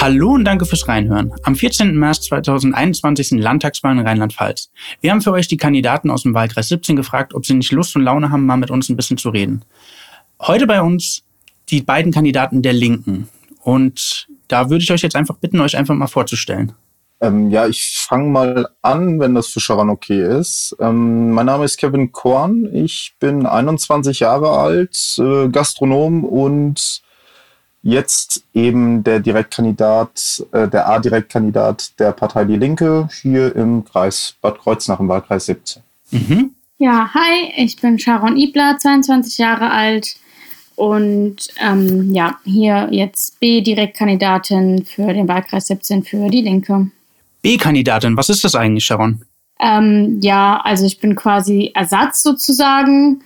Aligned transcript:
Hallo 0.00 0.30
und 0.30 0.46
danke 0.46 0.64
fürs 0.64 0.88
Reinhören. 0.88 1.30
Am 1.42 1.54
14. 1.54 1.94
März 1.94 2.22
2021 2.22 3.28
sind 3.28 3.38
Landtagswahlen 3.38 3.98
in 3.98 4.06
Rheinland-Pfalz. 4.06 4.70
Wir 5.02 5.10
haben 5.10 5.20
für 5.20 5.32
euch 5.32 5.46
die 5.46 5.58
Kandidaten 5.58 6.10
aus 6.10 6.22
dem 6.22 6.32
Wahlkreis 6.32 6.68
17 6.68 6.96
gefragt, 6.96 7.34
ob 7.34 7.44
sie 7.44 7.52
nicht 7.52 7.70
Lust 7.70 7.94
und 7.96 8.02
Laune 8.04 8.30
haben, 8.30 8.46
mal 8.46 8.56
mit 8.56 8.70
uns 8.70 8.88
ein 8.88 8.96
bisschen 8.96 9.18
zu 9.18 9.28
reden. 9.28 9.62
Heute 10.40 10.66
bei 10.66 10.80
uns 10.80 11.22
die 11.68 11.82
beiden 11.82 12.12
Kandidaten 12.12 12.62
der 12.62 12.72
Linken. 12.72 13.28
Und 13.62 14.26
da 14.48 14.70
würde 14.70 14.82
ich 14.82 14.90
euch 14.90 15.02
jetzt 15.02 15.16
einfach 15.16 15.36
bitten, 15.36 15.60
euch 15.60 15.76
einfach 15.76 15.94
mal 15.94 16.06
vorzustellen. 16.06 16.72
Ähm, 17.20 17.50
ja, 17.50 17.66
ich 17.66 17.94
fange 18.08 18.30
mal 18.30 18.68
an, 18.80 19.20
wenn 19.20 19.34
das 19.34 19.48
für 19.48 19.60
Sharon 19.60 19.90
okay 19.90 20.40
ist. 20.40 20.74
Ähm, 20.80 21.32
mein 21.32 21.44
Name 21.44 21.66
ist 21.66 21.76
Kevin 21.76 22.10
Korn. 22.10 22.74
Ich 22.74 23.16
bin 23.20 23.44
21 23.44 24.20
Jahre 24.20 24.48
alt, 24.48 25.18
äh, 25.18 25.48
Gastronom 25.50 26.24
und 26.24 27.02
jetzt 27.82 28.42
eben 28.54 29.02
der 29.02 29.20
Direktkandidat, 29.20 30.44
äh, 30.52 30.68
der 30.68 30.88
A-Direktkandidat 30.88 31.98
der 31.98 32.12
Partei 32.12 32.44
Die 32.44 32.56
Linke 32.56 33.08
hier 33.22 33.54
im 33.56 33.84
Kreis 33.84 34.34
Bad 34.40 34.58
Kreuznach 34.58 35.00
im 35.00 35.08
Wahlkreis 35.08 35.46
17. 35.46 35.82
Mhm. 36.10 36.54
Ja, 36.78 37.10
hi, 37.12 37.52
ich 37.56 37.80
bin 37.80 37.98
Sharon 37.98 38.36
Ibler, 38.36 38.76
22 38.78 39.38
Jahre 39.38 39.70
alt 39.70 40.16
und 40.76 41.36
ähm, 41.60 42.12
ja, 42.14 42.38
hier 42.44 42.88
jetzt 42.90 43.38
B-Direktkandidatin 43.38 44.84
für 44.86 45.12
den 45.12 45.28
Wahlkreis 45.28 45.66
17 45.66 46.04
für 46.04 46.28
Die 46.30 46.40
Linke. 46.40 46.90
B-Kandidatin, 47.42 48.16
was 48.16 48.30
ist 48.30 48.44
das 48.44 48.54
eigentlich, 48.54 48.84
Sharon? 48.84 49.22
Ähm, 49.60 50.20
ja, 50.22 50.60
also 50.64 50.86
ich 50.86 50.98
bin 50.98 51.14
quasi 51.14 51.70
Ersatz 51.74 52.22
sozusagen 52.22 53.22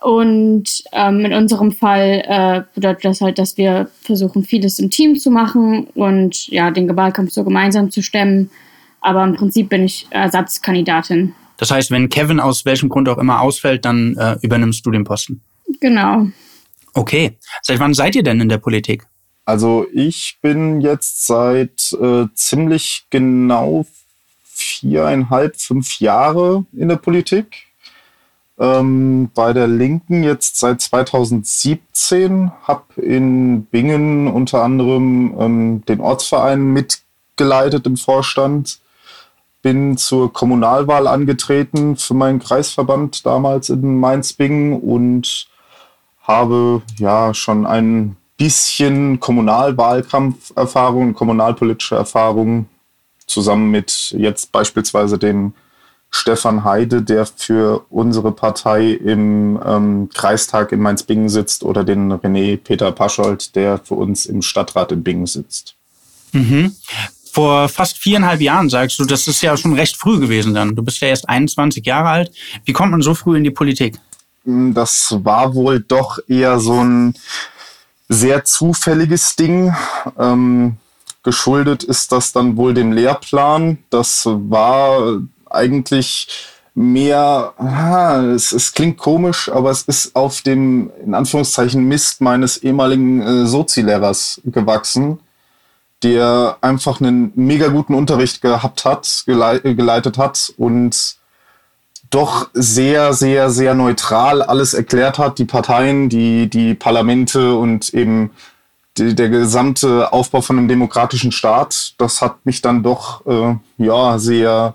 und 0.00 0.84
ähm, 0.92 1.24
in 1.24 1.32
unserem 1.32 1.72
Fall 1.72 2.22
äh, 2.24 2.62
bedeutet 2.74 3.04
das 3.04 3.20
halt, 3.20 3.38
dass 3.38 3.56
wir 3.56 3.90
versuchen, 4.02 4.44
vieles 4.44 4.78
im 4.78 4.90
Team 4.90 5.16
zu 5.16 5.30
machen 5.30 5.88
und 5.94 6.48
ja, 6.48 6.70
den 6.70 6.94
Wahlkampf 6.96 7.32
so 7.32 7.44
gemeinsam 7.44 7.90
zu 7.90 8.02
stemmen. 8.02 8.50
Aber 9.00 9.24
im 9.24 9.34
Prinzip 9.34 9.68
bin 9.68 9.84
ich 9.84 10.06
Ersatzkandidatin. 10.10 11.34
Das 11.56 11.70
heißt, 11.70 11.90
wenn 11.90 12.08
Kevin 12.08 12.40
aus 12.40 12.64
welchem 12.64 12.88
Grund 12.88 13.08
auch 13.08 13.18
immer 13.18 13.40
ausfällt, 13.40 13.84
dann 13.84 14.16
äh, 14.16 14.36
übernimmst 14.42 14.86
du 14.86 14.90
den 14.90 15.04
Posten. 15.04 15.40
Genau. 15.80 16.28
Okay. 16.94 17.36
Seit 17.62 17.80
wann 17.80 17.94
seid 17.94 18.14
ihr 18.16 18.22
denn 18.22 18.40
in 18.40 18.48
der 18.48 18.58
Politik? 18.58 19.06
Also 19.44 19.86
ich 19.92 20.38
bin 20.42 20.80
jetzt 20.80 21.26
seit 21.26 21.92
äh, 22.00 22.26
ziemlich 22.34 23.06
genau 23.10 23.86
viereinhalb, 24.44 25.56
fünf 25.56 26.00
Jahre 26.00 26.66
in 26.72 26.88
der 26.88 26.96
Politik 26.96 27.67
ähm, 28.58 29.30
bei 29.34 29.52
der 29.52 29.68
Linken 29.68 30.22
jetzt 30.22 30.58
seit 30.58 30.80
2017, 30.80 32.50
habe 32.62 33.00
in 33.00 33.64
Bingen 33.66 34.28
unter 34.28 34.62
anderem 34.62 35.34
ähm, 35.38 35.84
den 35.86 36.00
Ortsverein 36.00 36.72
mitgeleitet 36.72 37.86
im 37.86 37.96
Vorstand, 37.96 38.80
bin 39.62 39.96
zur 39.96 40.32
Kommunalwahl 40.32 41.06
angetreten 41.06 41.96
für 41.96 42.14
meinen 42.14 42.38
Kreisverband 42.38 43.24
damals 43.26 43.70
in 43.70 43.98
Mainz-Bingen 44.00 44.80
und 44.80 45.48
habe 46.22 46.82
ja 46.98 47.34
schon 47.34 47.66
ein 47.66 48.16
bisschen 48.36 49.18
Kommunalwahlkampferfahrung, 49.18 51.14
kommunalpolitische 51.14 51.96
Erfahrung 51.96 52.66
zusammen 53.26 53.70
mit 53.70 54.14
jetzt 54.16 54.52
beispielsweise 54.52 55.18
dem 55.18 55.54
Stefan 56.10 56.64
Heide, 56.64 57.02
der 57.02 57.26
für 57.26 57.84
unsere 57.90 58.32
Partei 58.32 58.92
im 58.92 59.60
ähm, 59.64 60.08
Kreistag 60.12 60.72
in 60.72 60.80
Mainz-Bingen 60.80 61.28
sitzt, 61.28 61.62
oder 61.64 61.84
den 61.84 62.12
René 62.12 62.56
Peter 62.56 62.92
Paschold, 62.92 63.54
der 63.54 63.78
für 63.78 63.94
uns 63.94 64.26
im 64.26 64.42
Stadtrat 64.42 64.92
in 64.92 65.02
Bingen 65.02 65.26
sitzt. 65.26 65.74
Mhm. 66.32 66.74
Vor 67.30 67.68
fast 67.68 67.98
viereinhalb 67.98 68.40
Jahren 68.40 68.70
sagst 68.70 68.98
du, 68.98 69.04
das 69.04 69.28
ist 69.28 69.42
ja 69.42 69.56
schon 69.56 69.74
recht 69.74 69.96
früh 69.96 70.18
gewesen 70.18 70.54
dann. 70.54 70.74
Du 70.74 70.82
bist 70.82 71.00
ja 71.00 71.08
erst 71.08 71.28
21 71.28 71.84
Jahre 71.84 72.08
alt. 72.08 72.32
Wie 72.64 72.72
kommt 72.72 72.90
man 72.90 73.02
so 73.02 73.14
früh 73.14 73.36
in 73.36 73.44
die 73.44 73.50
Politik? 73.50 73.98
Hm, 74.44 74.72
das 74.74 75.14
war 75.22 75.54
wohl 75.54 75.80
doch 75.80 76.18
eher 76.26 76.58
so 76.58 76.82
ein 76.82 77.14
sehr 78.08 78.44
zufälliges 78.44 79.36
Ding. 79.36 79.74
Ähm, 80.18 80.78
geschuldet 81.22 81.84
ist 81.84 82.12
das 82.12 82.32
dann 82.32 82.56
wohl 82.56 82.72
dem 82.72 82.92
Lehrplan. 82.92 83.78
Das 83.90 84.22
war 84.24 85.20
eigentlich 85.50 86.28
mehr, 86.74 87.54
es, 88.34 88.52
es 88.52 88.72
klingt 88.72 88.98
komisch, 88.98 89.50
aber 89.50 89.70
es 89.70 89.82
ist 89.82 90.14
auf 90.14 90.42
dem, 90.42 90.90
in 91.04 91.14
Anführungszeichen, 91.14 91.84
Mist 91.84 92.20
meines 92.20 92.58
ehemaligen 92.58 93.20
äh, 93.20 93.46
Sozi-Lehrers 93.46 94.40
gewachsen, 94.44 95.18
der 96.04 96.56
einfach 96.60 97.00
einen 97.00 97.32
mega 97.34 97.68
guten 97.68 97.94
Unterricht 97.94 98.40
gehabt 98.42 98.84
hat, 98.84 99.24
gelei 99.26 99.58
geleitet 99.58 100.18
hat 100.18 100.52
und 100.56 101.16
doch 102.10 102.48
sehr, 102.54 103.12
sehr, 103.12 103.50
sehr 103.50 103.74
neutral 103.74 104.42
alles 104.42 104.72
erklärt 104.72 105.18
hat, 105.18 105.38
die 105.38 105.44
Parteien, 105.44 106.08
die, 106.08 106.48
die 106.48 106.74
Parlamente 106.74 107.54
und 107.54 107.92
eben 107.92 108.30
die, 108.96 109.14
der 109.14 109.28
gesamte 109.28 110.12
Aufbau 110.12 110.40
von 110.40 110.58
einem 110.58 110.68
demokratischen 110.68 111.32
Staat. 111.32 111.94
Das 111.98 112.22
hat 112.22 112.46
mich 112.46 112.62
dann 112.62 112.82
doch, 112.82 113.26
äh, 113.26 113.56
ja, 113.78 114.18
sehr 114.18 114.74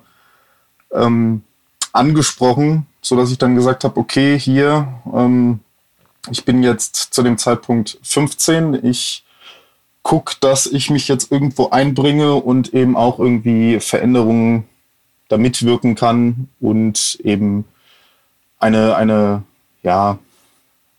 ähm, 0.94 1.44
angesprochen, 1.92 2.88
so 3.02 3.16
dass 3.16 3.31
ich 3.31 3.38
dann 3.38 3.56
gesagt 3.56 3.84
habe, 3.84 4.00
okay, 4.00 4.38
hier, 4.40 4.88
ähm, 5.14 5.59
ich 6.31 6.46
bin 6.46 6.64
jetzt 6.64 6.96
zu 7.14 7.22
dem 7.22 7.38
Zeitpunkt 7.38 8.00
15, 8.04 8.86
ich 8.86 9.24
gucke, 10.02 10.36
dass 10.40 10.66
ich 10.66 10.90
mich 10.90 11.08
jetzt 11.08 11.32
irgendwo 11.32 11.70
einbringe 11.70 12.36
und 12.36 12.74
eben 12.74 12.96
auch 12.96 13.20
irgendwie 13.20 13.80
Veränderungen 13.80 14.66
da 15.30 15.38
mitwirken 15.38 15.96
kann 15.96 16.50
und 16.59 17.20
eben 17.24 17.66
eine, 18.59 18.96
eine, 18.96 19.44
ja, 19.82 20.20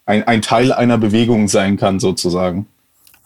ein, 0.07 0.25
ein 0.25 0.43
Teil 0.43 0.73
einer 0.73 0.99
Bewegung 0.99 1.49
sein 1.49 1.77
kann, 1.77 2.01
sozusagen. 2.01 2.67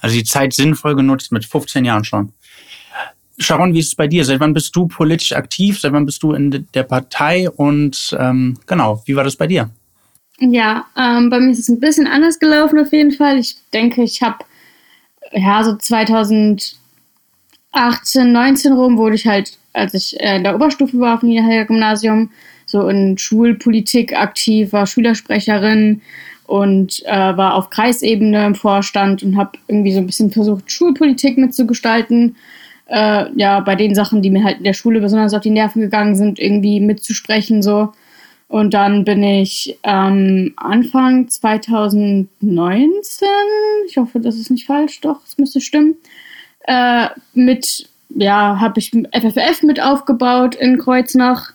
Also 0.01 0.15
die 0.15 0.25
Zeit 0.25 0.53
sinnvoll 0.53 0.95
genutzt 0.95 1.33
mit 1.33 1.45
15 1.45 1.85
Jahren 1.85 2.05
schon. 2.05 2.33
Sharon, 3.39 3.73
wie 3.73 3.79
ist 3.79 3.89
es 3.89 3.95
bei 3.95 4.09
dir? 4.09 4.25
Seit 4.25 4.41
wann 4.41 4.53
bist 4.53 4.75
du 4.75 4.89
politisch 4.89 5.33
aktiv? 5.33 5.79
Seit 5.81 5.93
wann 5.93 6.07
bist 6.07 6.23
du 6.23 6.33
in 6.33 6.67
der 6.75 6.83
Partei? 6.83 7.49
Und 7.49 8.17
ähm, 8.19 8.59
genau, 8.67 9.03
wie 9.07 9.15
war 9.15 9.25
das 9.25 9.37
bei 9.37 9.47
dir? 9.47 9.71
Ja, 10.41 10.87
ähm, 10.97 11.31
bei 11.31 11.41
mir 11.41 11.51
ist 11.51 11.61
es 11.61 11.69
ein 11.69 11.81
bisschen 11.81 12.07
anders 12.07 12.39
gelaufen 12.39 12.79
auf 12.79 12.93
jeden 12.93 13.13
Fall. 13.13 13.39
Ich 13.39 13.57
denke, 13.73 14.03
ich 14.03 14.23
habe 14.23 14.39
ja 15.33 15.65
so 15.65 15.77
2018, 15.77 16.77
19 18.33 18.73
rum 18.73 18.97
wurde 18.97 19.17
ich 19.17 19.27
halt, 19.27 19.59
als 19.73 19.95
ich 19.95 20.19
äh, 20.21 20.37
in 20.37 20.45
der 20.45 20.55
Oberstufe 20.55 20.99
war 20.99 21.15
auf 21.15 21.21
dem 21.21 21.31
Niederhelger 21.31 21.67
Gymnasium, 21.67 22.31
so 22.67 22.89
in 22.89 23.19
Schulpolitik 23.19 24.15
aktiv, 24.15 24.73
war 24.73 24.87
Schülersprecherin 24.87 26.03
und 26.47 27.03
äh, 27.07 27.37
war 27.37 27.55
auf 27.55 27.71
Kreisebene 27.71 28.47
im 28.47 28.55
Vorstand 28.55 29.23
und 29.23 29.37
habe 29.37 29.59
irgendwie 29.69 29.93
so 29.93 29.99
ein 29.99 30.07
bisschen 30.07 30.31
versucht, 30.31 30.71
Schulpolitik 30.71 31.37
mitzugestalten 31.37 32.37
äh, 32.89 33.27
ja, 33.37 33.61
bei 33.61 33.77
den 33.77 33.95
Sachen, 33.95 34.23
die 34.23 34.31
mir 34.31 34.45
halt 34.45 34.59
in 34.59 34.65
der 34.65 34.73
Schule 34.73 35.01
besonders 35.01 35.35
auf 35.35 35.43
die 35.43 35.51
Nerven 35.51 35.83
gegangen 35.83 36.17
sind, 36.17 36.39
irgendwie 36.39 36.81
mitzusprechen 36.81 37.63
so. 37.63 37.93
Und 38.49 38.73
dann 38.73 39.05
bin 39.05 39.23
ich 39.23 39.79
ähm, 39.83 40.55
Anfang 40.57 41.29
2019, 41.29 43.29
ich 43.87 43.99
hoffe, 43.99 44.21
das 44.21 44.37
ist 44.37 44.51
nicht 44.51 44.67
falsch, 44.67 45.03
doch, 45.03 45.21
es 45.27 45.37
müsste 45.37 45.61
stimmen, 45.61 45.97
äh, 46.67 47.09
mit, 47.35 47.91
ja, 48.09 48.59
habe 48.59 48.81
ich 48.81 48.91
FFF 48.91 49.63
mit 49.65 49.83
aufgebaut 49.83 50.55
in 50.55 50.79
Kreuznach 50.79 51.53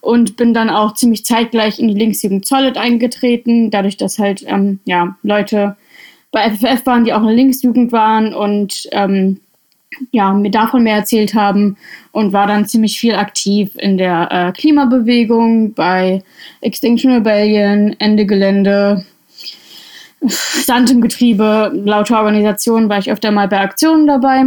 und 0.00 0.38
bin 0.38 0.54
dann 0.54 0.70
auch 0.70 0.94
ziemlich 0.94 1.26
zeitgleich 1.26 1.78
in 1.78 1.88
die 1.88 1.94
Linksjugend 1.94 2.46
Zollet 2.46 2.78
eingetreten, 2.78 3.70
dadurch, 3.70 3.98
dass 3.98 4.18
halt, 4.18 4.42
ähm, 4.46 4.80
ja, 4.86 5.18
Leute 5.22 5.76
bei 6.32 6.50
FFF 6.50 6.86
waren, 6.86 7.04
die 7.04 7.12
auch 7.12 7.20
in 7.20 7.26
der 7.26 7.36
Linksjugend 7.36 7.92
waren 7.92 8.32
und 8.32 8.88
ähm, 8.92 9.40
ja, 10.12 10.32
mir 10.32 10.50
davon 10.50 10.82
mehr 10.82 10.96
erzählt 10.96 11.34
haben 11.34 11.76
und 12.12 12.32
war 12.32 12.46
dann 12.46 12.66
ziemlich 12.66 12.98
viel 12.98 13.14
aktiv 13.14 13.70
in 13.76 13.98
der 13.98 14.28
äh, 14.30 14.52
Klimabewegung, 14.52 15.74
bei 15.74 16.22
Extinction 16.60 17.12
Rebellion, 17.12 17.96
Ende 17.98 18.26
Gelände, 18.26 19.04
Sand 20.20 20.90
im 20.90 21.00
Getriebe, 21.00 21.72
lauter 21.74 22.18
Organisationen 22.18 22.88
war 22.88 22.98
ich 22.98 23.10
öfter 23.10 23.30
mal 23.30 23.48
bei 23.48 23.60
Aktionen 23.60 24.06
dabei. 24.06 24.44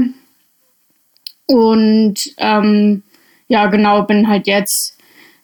Und 1.48 2.34
ähm, 2.38 3.04
ja, 3.48 3.66
genau, 3.68 4.04
bin 4.04 4.28
halt 4.28 4.48
jetzt 4.48 4.98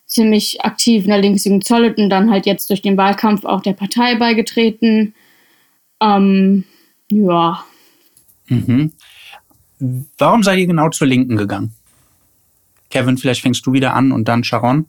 ziemlich 0.05 0.61
aktiv 0.61 1.03
in 1.03 1.11
der 1.11 1.19
Linksjugend 1.19 1.65
Zollet 1.65 1.97
und 1.97 2.09
dann 2.09 2.31
halt 2.31 2.45
jetzt 2.45 2.69
durch 2.69 2.81
den 2.81 2.97
Wahlkampf 2.97 3.45
auch 3.45 3.61
der 3.61 3.73
Partei 3.73 4.15
beigetreten. 4.15 5.13
Ähm, 6.01 6.63
ja. 7.11 7.63
Mhm. 8.47 8.91
Warum 10.17 10.43
seid 10.43 10.59
ihr 10.59 10.67
genau 10.67 10.89
zur 10.89 11.07
Linken 11.07 11.37
gegangen? 11.37 11.73
Kevin, 12.89 13.17
vielleicht 13.17 13.41
fängst 13.41 13.65
du 13.65 13.73
wieder 13.73 13.93
an 13.93 14.11
und 14.11 14.27
dann 14.27 14.43
Sharon. 14.43 14.85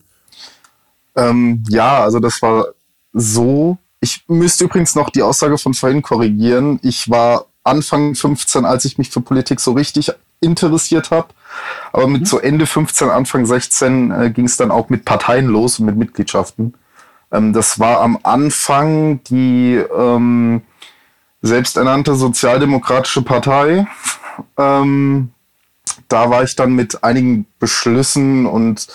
Ähm, 1.16 1.62
ja, 1.68 2.00
also 2.02 2.18
das 2.18 2.40
war 2.42 2.66
so. 3.12 3.78
Ich 4.00 4.24
müsste 4.28 4.64
übrigens 4.64 4.94
noch 4.94 5.10
die 5.10 5.22
Aussage 5.22 5.58
von 5.58 5.74
vorhin 5.74 6.02
korrigieren. 6.02 6.80
Ich 6.82 7.10
war 7.10 7.46
Anfang 7.62 8.14
15, 8.14 8.64
als 8.64 8.84
ich 8.86 8.96
mich 8.96 9.10
für 9.10 9.20
Politik 9.20 9.60
so 9.60 9.72
richtig 9.72 10.10
interessiert 10.40 11.10
habe. 11.10 11.28
Aber 11.92 12.06
mit 12.06 12.22
mhm. 12.22 12.26
so 12.26 12.38
Ende 12.38 12.66
15, 12.66 13.10
Anfang 13.10 13.44
16 13.44 14.10
äh, 14.10 14.30
ging 14.30 14.46
es 14.46 14.56
dann 14.56 14.70
auch 14.70 14.88
mit 14.88 15.04
Parteien 15.04 15.46
los 15.46 15.78
und 15.78 15.86
mit 15.86 15.96
Mitgliedschaften. 15.96 16.74
Ähm, 17.30 17.52
das 17.52 17.78
war 17.78 18.00
am 18.00 18.18
Anfang 18.22 19.22
die 19.24 19.74
ähm, 19.74 20.62
selbsternannte 21.42 22.14
Sozialdemokratische 22.14 23.22
Partei. 23.22 23.86
Ähm, 24.56 25.30
da 26.08 26.30
war 26.30 26.42
ich 26.42 26.56
dann 26.56 26.72
mit 26.72 27.04
einigen 27.04 27.46
Beschlüssen 27.58 28.46
und 28.46 28.88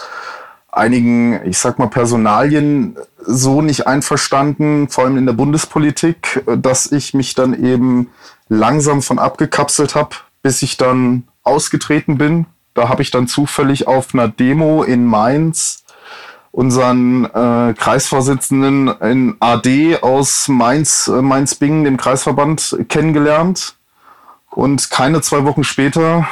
einigen, 0.71 1.45
ich 1.45 1.57
sag 1.57 1.79
mal, 1.79 1.87
Personalien 1.87 2.97
so 3.17 3.61
nicht 3.61 3.87
einverstanden, 3.87 4.89
vor 4.89 5.05
allem 5.05 5.17
in 5.17 5.25
der 5.25 5.33
Bundespolitik, 5.33 6.43
dass 6.57 6.91
ich 6.91 7.13
mich 7.13 7.33
dann 7.33 7.63
eben 7.63 8.09
langsam 8.49 9.01
von 9.01 9.17
abgekapselt 9.17 9.95
habe, 9.95 10.15
bis 10.43 10.61
ich 10.61 10.77
dann 10.77 11.23
ausgetreten 11.43 12.17
bin. 12.17 12.45
Da 12.73 12.89
habe 12.89 13.01
ich 13.01 13.11
dann 13.11 13.27
zufällig 13.27 13.87
auf 13.87 14.13
einer 14.13 14.27
Demo 14.27 14.83
in 14.83 15.05
Mainz 15.05 15.85
unseren 16.55 17.25
äh, 17.25 17.73
Kreisvorsitzenden 17.73 18.87
in 19.01 19.35
AD 19.41 19.97
aus 20.01 20.47
Mainz, 20.47 21.07
äh, 21.07 21.21
Mainz-Bingen, 21.21 21.83
dem 21.83 21.97
Kreisverband, 21.97 22.77
kennengelernt. 22.87 23.75
Und 24.55 24.89
keine 24.89 25.21
zwei 25.21 25.43
Wochen 25.43 25.63
später, 25.63 26.27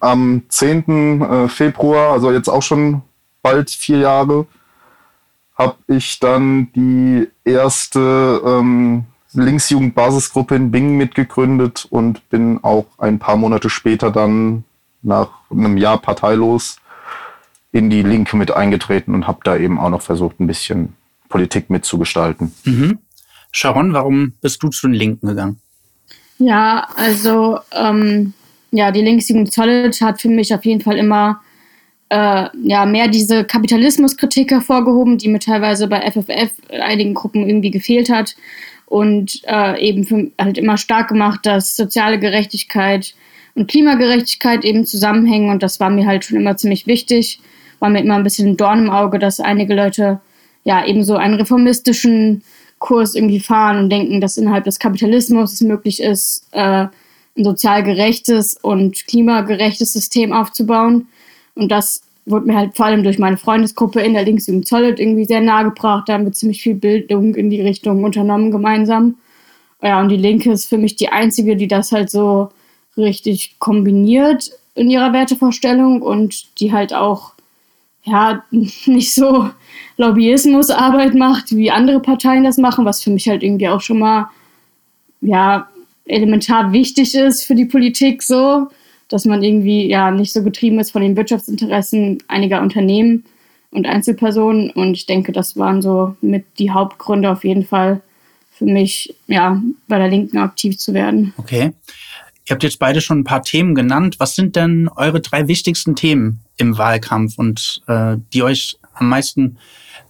am 0.00 0.42
10. 0.48 1.20
Äh, 1.20 1.48
Februar, 1.48 2.12
also 2.12 2.32
jetzt 2.32 2.48
auch 2.48 2.62
schon 2.62 3.02
bald 3.42 3.70
vier 3.70 3.98
Jahre, 3.98 4.46
habe 5.54 5.76
ich 5.86 6.18
dann 6.18 6.72
die 6.72 7.28
erste 7.44 8.40
ähm, 8.44 9.04
Linksjugendbasisgruppe 9.32 10.54
in 10.54 10.70
Bingen 10.70 10.96
mitgegründet 10.96 11.86
und 11.90 12.28
bin 12.30 12.64
auch 12.64 12.86
ein 12.96 13.18
paar 13.18 13.36
Monate 13.36 13.68
später 13.68 14.10
dann 14.10 14.64
nach 15.02 15.28
einem 15.50 15.76
Jahr 15.76 15.98
parteilos 15.98 16.78
in 17.72 17.90
die 17.90 18.02
Linke 18.02 18.36
mit 18.36 18.50
eingetreten 18.50 19.14
und 19.14 19.26
habe 19.26 19.40
da 19.44 19.56
eben 19.56 19.78
auch 19.78 19.90
noch 19.90 20.02
versucht, 20.02 20.40
ein 20.40 20.46
bisschen 20.46 20.94
Politik 21.28 21.68
mitzugestalten. 21.68 22.54
Mhm. 22.64 22.98
Sharon, 23.52 23.92
warum 23.92 24.32
bist 24.40 24.62
du 24.62 24.68
zu 24.68 24.88
den 24.88 24.94
Linken 24.94 25.26
gegangen? 25.26 25.60
Ja, 26.40 26.88
also 26.96 27.58
ähm, 27.72 28.32
ja, 28.72 28.90
die 28.90 29.02
Linksjugend 29.02 29.52
Solid 29.52 30.00
hat 30.00 30.20
für 30.20 30.28
mich 30.28 30.52
auf 30.52 30.64
jeden 30.64 30.80
Fall 30.80 30.96
immer 30.96 31.40
äh, 32.08 32.46
ja, 32.64 32.86
mehr 32.86 33.06
diese 33.06 33.44
Kapitalismuskritik 33.44 34.50
hervorgehoben, 34.50 35.18
die 35.18 35.28
mir 35.28 35.38
teilweise 35.38 35.86
bei 35.86 36.10
FFF 36.10 36.50
einigen 36.70 37.14
Gruppen 37.14 37.48
irgendwie 37.48 37.70
gefehlt 37.70 38.10
hat. 38.10 38.34
Und 38.86 39.42
äh, 39.46 39.80
eben 39.80 40.04
für, 40.04 40.32
halt 40.40 40.58
immer 40.58 40.76
stark 40.76 41.08
gemacht, 41.08 41.46
dass 41.46 41.76
soziale 41.76 42.18
Gerechtigkeit 42.18 43.14
und 43.54 43.70
Klimagerechtigkeit 43.70 44.64
eben 44.64 44.84
zusammenhängen. 44.84 45.50
Und 45.50 45.62
das 45.62 45.78
war 45.78 45.90
mir 45.90 46.06
halt 46.06 46.24
schon 46.24 46.38
immer 46.38 46.56
ziemlich 46.56 46.88
wichtig 46.88 47.40
war 47.80 47.90
mir 47.90 48.00
immer 48.00 48.14
ein 48.14 48.22
bisschen 48.22 48.50
ein 48.50 48.56
Dorn 48.56 48.84
im 48.84 48.90
Auge, 48.90 49.18
dass 49.18 49.40
einige 49.40 49.74
Leute 49.74 50.20
ja 50.62 50.86
eben 50.86 51.02
so 51.02 51.16
einen 51.16 51.34
reformistischen 51.34 52.44
Kurs 52.80 53.14
irgendwie 53.14 53.38
fahren 53.38 53.78
und 53.78 53.90
denken, 53.90 54.20
dass 54.20 54.36
innerhalb 54.36 54.64
des 54.64 54.80
Kapitalismus 54.80 55.52
es 55.52 55.60
möglich 55.60 56.02
ist, 56.02 56.48
äh, 56.50 56.86
ein 57.36 57.44
sozial 57.44 57.84
gerechtes 57.84 58.56
und 58.60 59.06
klimagerechtes 59.06 59.92
System 59.92 60.32
aufzubauen. 60.32 61.06
Und 61.54 61.70
das 61.70 62.02
wurde 62.26 62.46
mir 62.46 62.56
halt 62.56 62.76
vor 62.76 62.86
allem 62.86 63.04
durch 63.04 63.18
meine 63.18 63.36
Freundesgruppe 63.36 64.00
in 64.00 64.14
der 64.14 64.24
Linksjugend 64.24 64.66
Solid 64.66 64.98
irgendwie 64.98 65.26
sehr 65.26 65.40
nahe 65.40 65.64
gebracht. 65.64 66.08
Da 66.08 66.14
haben 66.14 66.24
wir 66.24 66.32
ziemlich 66.32 66.62
viel 66.62 66.74
Bildung 66.74 67.34
in 67.34 67.50
die 67.50 67.60
Richtung 67.60 68.02
unternommen 68.02 68.50
gemeinsam. 68.50 69.16
Ja, 69.82 70.00
und 70.00 70.08
die 70.08 70.16
Linke 70.16 70.50
ist 70.50 70.66
für 70.66 70.78
mich 70.78 70.96
die 70.96 71.08
einzige, 71.08 71.56
die 71.56 71.68
das 71.68 71.92
halt 71.92 72.10
so 72.10 72.50
richtig 72.96 73.56
kombiniert 73.58 74.50
in 74.74 74.90
ihrer 74.90 75.12
Wertevorstellung 75.12 76.02
und 76.02 76.60
die 76.60 76.72
halt 76.72 76.92
auch 76.92 77.32
ja, 78.04 78.44
nicht 78.50 79.14
so 79.14 79.50
Lobbyismusarbeit 79.96 81.14
macht, 81.14 81.54
wie 81.54 81.70
andere 81.70 82.00
Parteien 82.00 82.44
das 82.44 82.56
machen, 82.56 82.84
was 82.84 83.02
für 83.02 83.10
mich 83.10 83.28
halt 83.28 83.42
irgendwie 83.42 83.68
auch 83.68 83.80
schon 83.80 83.98
mal, 83.98 84.30
ja, 85.20 85.68
elementar 86.06 86.72
wichtig 86.72 87.14
ist 87.14 87.44
für 87.44 87.54
die 87.54 87.66
Politik 87.66 88.22
so, 88.22 88.68
dass 89.08 89.24
man 89.24 89.42
irgendwie 89.42 89.86
ja 89.86 90.10
nicht 90.10 90.32
so 90.32 90.42
getrieben 90.42 90.80
ist 90.80 90.90
von 90.90 91.02
den 91.02 91.16
Wirtschaftsinteressen 91.16 92.22
einiger 92.28 92.60
Unternehmen 92.62 93.24
und 93.70 93.86
Einzelpersonen. 93.86 94.70
Und 94.70 94.94
ich 94.94 95.06
denke, 95.06 95.32
das 95.32 95.56
waren 95.56 95.82
so 95.82 96.16
mit 96.20 96.44
die 96.58 96.70
Hauptgründe 96.70 97.30
auf 97.30 97.44
jeden 97.44 97.64
Fall 97.64 98.00
für 98.50 98.64
mich, 98.64 99.14
ja, 99.26 99.62
bei 99.88 99.98
der 99.98 100.08
Linken 100.08 100.38
aktiv 100.38 100.78
zu 100.78 100.92
werden. 100.94 101.32
Okay. 101.36 101.72
Ihr 102.46 102.54
habt 102.54 102.62
jetzt 102.62 102.78
beide 102.78 103.00
schon 103.00 103.20
ein 103.20 103.24
paar 103.24 103.42
Themen 103.42 103.74
genannt. 103.74 104.16
Was 104.18 104.34
sind 104.34 104.56
denn 104.56 104.88
eure 104.96 105.20
drei 105.20 105.46
wichtigsten 105.46 105.94
Themen 105.94 106.40
im 106.56 106.76
Wahlkampf 106.76 107.38
und 107.38 107.80
äh, 107.86 108.16
die 108.32 108.42
euch 108.42 108.76
am 109.00 109.08
meisten 109.08 109.58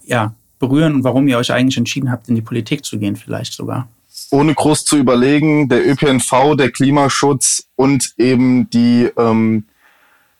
ja, 0.05 0.35
berühren 0.59 0.95
und 0.95 1.05
warum 1.05 1.27
ihr 1.29 1.39
euch 1.39 1.53
eigentlich 1.53 1.79
entschieden 1.79 2.11
habt, 2.11 2.29
in 2.29 2.35
die 2.35 2.43
Politik 2.43 2.85
zu 2.85 2.99
gehen, 2.99 3.17
vielleicht 3.17 3.55
sogar? 3.55 3.89
Ohne 4.31 4.55
groß 4.55 4.85
zu 4.85 4.97
überlegen, 4.97 5.69
der 5.69 5.89
ÖPNV, 5.89 6.57
der 6.57 6.71
Klimaschutz 6.71 7.67
und 7.77 8.13
eben 8.19 8.69
die 8.71 9.11
ähm, 9.17 9.65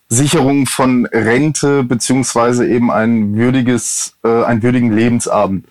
Sicherung 0.09 0.67
von 0.67 1.07
Rente 1.07 1.83
beziehungsweise 1.85 2.69
eben 2.69 2.91
ein 2.91 3.35
würdiges, 3.35 4.17
äh, 4.23 4.45
einen 4.45 4.63
würdigen 4.63 4.95
Lebensabend. 4.95 5.67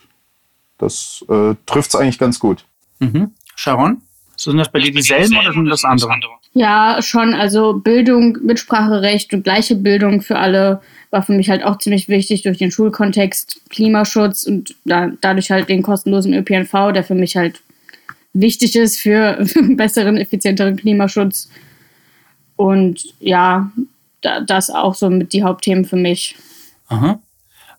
Das 0.78 1.24
äh, 1.30 1.56
trifft 1.66 1.90
es 1.90 1.96
eigentlich 1.96 2.20
ganz 2.20 2.40
gut. 2.40 2.66
Mhm. 3.00 3.32
Sharon? 3.56 4.02
Sind 4.38 4.58
das 4.58 4.72
bei 4.72 4.80
dir 4.80 4.92
dieselben 4.92 5.38
oder 5.38 5.52
sind 5.52 5.66
das 5.66 5.84
andere? 5.84 6.12
Ja, 6.54 7.02
schon. 7.02 7.34
Also 7.34 7.74
Bildung, 7.74 8.38
Mitspracherecht 8.42 9.34
und 9.34 9.44
gleiche 9.44 9.76
Bildung 9.76 10.22
für 10.22 10.38
alle 10.38 10.82
war 11.12 11.24
für 11.24 11.34
mich 11.34 11.50
halt 11.50 11.64
auch 11.64 11.78
ziemlich 11.80 12.08
wichtig 12.08 12.44
durch 12.44 12.58
den 12.58 12.72
Schulkontext, 12.72 13.62
Klimaschutz 13.70 14.44
und 14.44 14.76
da, 14.86 15.12
dadurch 15.22 15.50
halt 15.52 15.70
den 15.70 15.82
kostenlosen 15.82 16.34
ÖPNV, 16.34 16.94
der 16.94 17.04
für 17.04 17.16
mich 17.16 17.36
halt 17.36 17.62
wichtig 18.34 18.76
ist 18.76 19.00
für 19.00 19.44
besseren, 19.76 20.18
effizienteren 20.18 20.76
Klimaschutz. 20.76 21.50
Und 22.56 23.14
ja, 23.20 23.72
da, 24.22 24.42
das 24.42 24.70
auch 24.70 24.96
so 24.96 25.10
mit 25.10 25.34
die 25.34 25.44
Hauptthemen 25.44 25.86
für 25.86 25.96
mich. 25.96 26.36
Aha. 26.88 27.20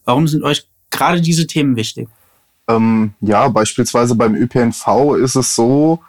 Warum 0.04 0.26
sind 0.26 0.42
euch 0.42 0.66
gerade 0.90 1.20
diese 1.20 1.46
Themen 1.46 1.76
wichtig? 1.76 2.08
Ähm, 2.68 3.14
ja, 3.20 3.48
beispielsweise 3.48 4.14
beim 4.14 4.34
ÖPNV 4.34 5.16
ist 5.22 5.36
es 5.36 5.54
so, 5.54 6.00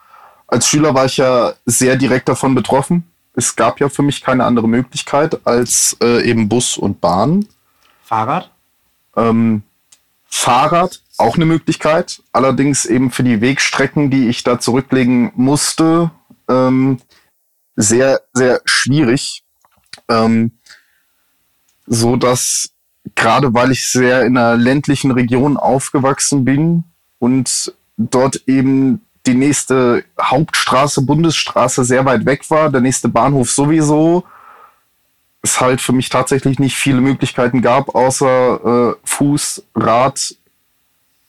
als 0.47 0.67
Schüler 0.67 0.93
war 0.93 1.05
ich 1.05 1.17
ja 1.17 1.53
sehr 1.65 1.95
direkt 1.95 2.29
davon 2.29 2.55
betroffen. 2.55 3.10
Es 3.33 3.55
gab 3.55 3.79
ja 3.79 3.89
für 3.89 4.01
mich 4.01 4.21
keine 4.21 4.45
andere 4.45 4.67
Möglichkeit 4.67 5.45
als 5.45 5.95
äh, 6.01 6.27
eben 6.29 6.49
Bus 6.49 6.77
und 6.77 6.99
Bahn. 7.01 7.47
Fahrrad? 8.03 8.51
Ähm, 9.15 9.63
Fahrrad, 10.25 11.01
auch 11.17 11.35
eine 11.35 11.45
Möglichkeit. 11.45 12.21
Allerdings 12.31 12.85
eben 12.85 13.11
für 13.11 13.23
die 13.23 13.41
Wegstrecken, 13.41 14.09
die 14.09 14.27
ich 14.27 14.43
da 14.43 14.59
zurücklegen 14.59 15.31
musste, 15.35 16.11
ähm, 16.49 16.99
sehr, 17.75 18.21
sehr 18.33 18.61
schwierig. 18.65 19.43
Ähm, 20.09 20.51
so 21.85 22.15
dass 22.15 22.71
gerade 23.15 23.53
weil 23.53 23.71
ich 23.71 23.89
sehr 23.89 24.23
in 24.23 24.37
einer 24.37 24.55
ländlichen 24.57 25.11
Region 25.11 25.57
aufgewachsen 25.57 26.45
bin 26.45 26.83
und 27.19 27.73
dort 27.97 28.43
eben 28.47 29.01
die 29.25 29.35
nächste 29.35 30.03
Hauptstraße, 30.19 31.03
Bundesstraße 31.03 31.83
sehr 31.83 32.05
weit 32.05 32.25
weg 32.25 32.49
war, 32.49 32.69
der 32.69 32.81
nächste 32.81 33.09
Bahnhof 33.09 33.51
sowieso, 33.51 34.23
es 35.43 35.59
halt 35.59 35.81
für 35.81 35.93
mich 35.93 36.09
tatsächlich 36.09 36.59
nicht 36.59 36.75
viele 36.75 37.01
Möglichkeiten 37.01 37.61
gab, 37.61 37.95
außer 37.95 38.91
äh, 38.91 38.95
Fuß, 39.03 39.63
Rad 39.75 40.35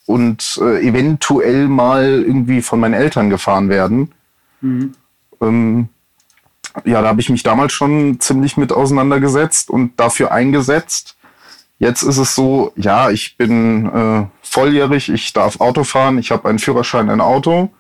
und 0.06 0.58
äh, 0.61 0.87
eventuell 0.87 1.68
mal 1.68 2.22
irgendwie 2.26 2.62
von 2.62 2.80
meinen 2.80 2.94
Eltern 2.94 3.30
gefahren 3.30 3.68
werden. 3.68 4.12
Mhm. 4.61 4.92
Ähm, 5.40 5.88
ja, 6.84 7.02
da 7.02 7.08
habe 7.08 7.20
ich 7.20 7.28
mich 7.28 7.42
damals 7.42 7.72
schon 7.72 8.20
ziemlich 8.20 8.56
mit 8.56 8.72
auseinandergesetzt 8.72 9.70
und 9.70 9.99
dafür 9.99 10.32
eingesetzt. 10.32 11.16
Jetzt 11.78 12.02
ist 12.02 12.18
es 12.18 12.34
so, 12.34 12.72
ja, 12.76 13.11
ich 13.11 13.37
bin 13.37 13.87
äh, 13.87 14.26
volljährig, 14.42 15.08
ich 15.11 15.32
darf 15.32 15.61
Auto 15.61 15.84
fahren, 15.84 16.18
ich 16.18 16.30
habe 16.30 16.49
einen 16.49 16.58
Führerschein, 16.58 17.11
ein 17.11 17.20
Auto 17.20 17.70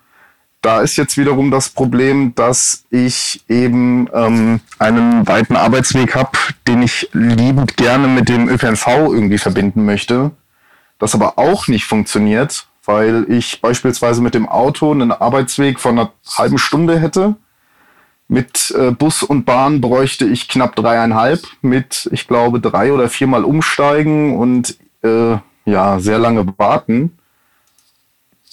da 0.62 0.80
ist 0.80 0.96
jetzt 0.96 1.18
wiederum 1.18 1.50
das 1.50 1.68
Problem, 1.68 2.34
dass 2.36 2.84
ich 2.88 3.42
eben 3.48 4.08
ähm, 4.14 4.60
einen 4.78 5.26
weiten 5.26 5.56
Arbeitsweg 5.56 6.14
habe, 6.14 6.30
den 6.68 6.82
ich 6.82 7.10
liebend 7.12 7.76
gerne 7.76 8.06
mit 8.06 8.28
dem 8.28 8.48
ÖPNV 8.48 8.86
irgendwie 8.86 9.38
verbinden 9.38 9.84
möchte. 9.84 10.30
Das 11.00 11.16
aber 11.16 11.36
auch 11.36 11.66
nicht 11.66 11.84
funktioniert, 11.84 12.68
weil 12.84 13.26
ich 13.28 13.60
beispielsweise 13.60 14.22
mit 14.22 14.34
dem 14.34 14.48
Auto 14.48 14.92
einen 14.92 15.10
Arbeitsweg 15.10 15.80
von 15.80 15.98
einer 15.98 16.12
halben 16.38 16.58
Stunde 16.58 16.98
hätte. 17.00 17.34
Mit 18.28 18.72
äh, 18.78 18.92
Bus 18.92 19.24
und 19.24 19.44
Bahn 19.44 19.80
bräuchte 19.80 20.26
ich 20.26 20.48
knapp 20.48 20.76
dreieinhalb, 20.76 21.42
mit, 21.60 22.08
ich 22.12 22.28
glaube, 22.28 22.60
drei 22.60 22.92
oder 22.92 23.08
viermal 23.08 23.44
umsteigen 23.44 24.38
und 24.38 24.76
äh, 25.02 25.38
ja, 25.64 25.98
sehr 25.98 26.18
lange 26.18 26.46
warten 26.56 27.18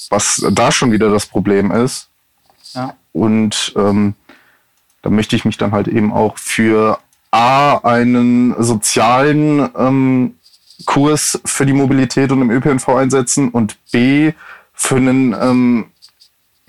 was 0.09 0.45
da 0.51 0.71
schon 0.71 0.91
wieder 0.91 1.09
das 1.11 1.25
Problem 1.25 1.71
ist. 1.71 2.07
Ja. 2.73 2.95
Und 3.13 3.73
ähm, 3.75 4.15
da 5.01 5.09
möchte 5.09 5.35
ich 5.35 5.45
mich 5.45 5.57
dann 5.57 5.71
halt 5.71 5.87
eben 5.87 6.11
auch 6.13 6.37
für 6.37 6.99
A, 7.31 7.77
einen 7.77 8.55
sozialen 8.61 9.69
ähm, 9.77 10.35
Kurs 10.85 11.39
für 11.45 11.65
die 11.65 11.73
Mobilität 11.73 12.31
und 12.31 12.41
im 12.41 12.51
ÖPNV 12.51 12.89
einsetzen 12.89 13.49
und 13.49 13.77
B, 13.91 14.33
für 14.73 14.95
einen 14.95 15.35
ähm, 15.39 15.85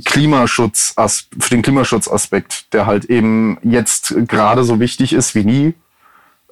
Klimaschutz, 0.04 0.94
für 0.96 1.50
den 1.50 1.62
Klimaschutzaspekt, 1.62 2.72
der 2.72 2.86
halt 2.86 3.04
eben 3.04 3.58
jetzt 3.62 4.14
gerade 4.26 4.64
so 4.64 4.80
wichtig 4.80 5.12
ist 5.12 5.34
wie 5.34 5.44
nie 5.44 5.74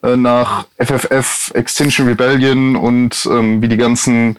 äh, 0.02 0.16
nach 0.16 0.66
FFF, 0.78 1.50
Extinction 1.54 2.06
Rebellion 2.06 2.76
und 2.76 3.28
ähm, 3.30 3.60
wie 3.60 3.68
die 3.68 3.76
ganzen 3.76 4.36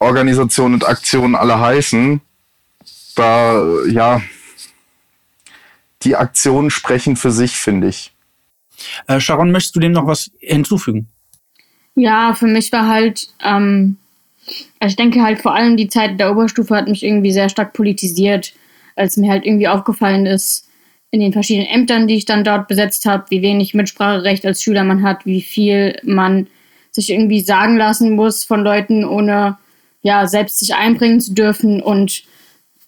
Organisationen 0.00 0.74
und 0.74 0.88
Aktionen 0.88 1.34
alle 1.34 1.60
heißen. 1.60 2.20
Da, 3.14 3.62
ja, 3.86 4.22
die 6.02 6.16
Aktionen 6.16 6.70
sprechen 6.70 7.16
für 7.16 7.30
sich, 7.30 7.52
finde 7.52 7.88
ich. 7.88 8.12
Äh, 9.06 9.20
Sharon, 9.20 9.52
möchtest 9.52 9.76
du 9.76 9.80
dem 9.80 9.92
noch 9.92 10.06
was 10.06 10.30
hinzufügen? 10.38 11.08
Ja, 11.94 12.34
für 12.34 12.46
mich 12.46 12.72
war 12.72 12.88
halt, 12.88 13.28
ähm, 13.44 13.98
also 14.78 14.92
ich 14.92 14.96
denke 14.96 15.22
halt 15.22 15.42
vor 15.42 15.54
allem 15.54 15.76
die 15.76 15.88
Zeit 15.88 16.18
der 16.18 16.32
Oberstufe 16.32 16.74
hat 16.74 16.88
mich 16.88 17.04
irgendwie 17.04 17.32
sehr 17.32 17.50
stark 17.50 17.74
politisiert, 17.74 18.54
als 18.96 19.16
mir 19.18 19.30
halt 19.30 19.44
irgendwie 19.44 19.68
aufgefallen 19.68 20.24
ist, 20.24 20.66
in 21.10 21.20
den 21.20 21.32
verschiedenen 21.32 21.68
Ämtern, 21.68 22.06
die 22.06 22.14
ich 22.14 22.24
dann 22.24 22.44
dort 22.44 22.68
besetzt 22.68 23.04
habe, 23.04 23.26
wie 23.30 23.42
wenig 23.42 23.74
Mitspracherecht 23.74 24.46
als 24.46 24.62
Schüler 24.62 24.84
man 24.84 25.02
hat, 25.02 25.26
wie 25.26 25.42
viel 25.42 25.98
man 26.04 26.46
sich 26.92 27.10
irgendwie 27.10 27.40
sagen 27.40 27.76
lassen 27.76 28.14
muss 28.14 28.44
von 28.44 28.62
Leuten, 28.62 29.04
ohne 29.04 29.58
ja 30.02 30.26
selbst 30.26 30.58
sich 30.58 30.74
einbringen 30.74 31.20
zu 31.20 31.34
dürfen 31.34 31.82
und 31.82 32.24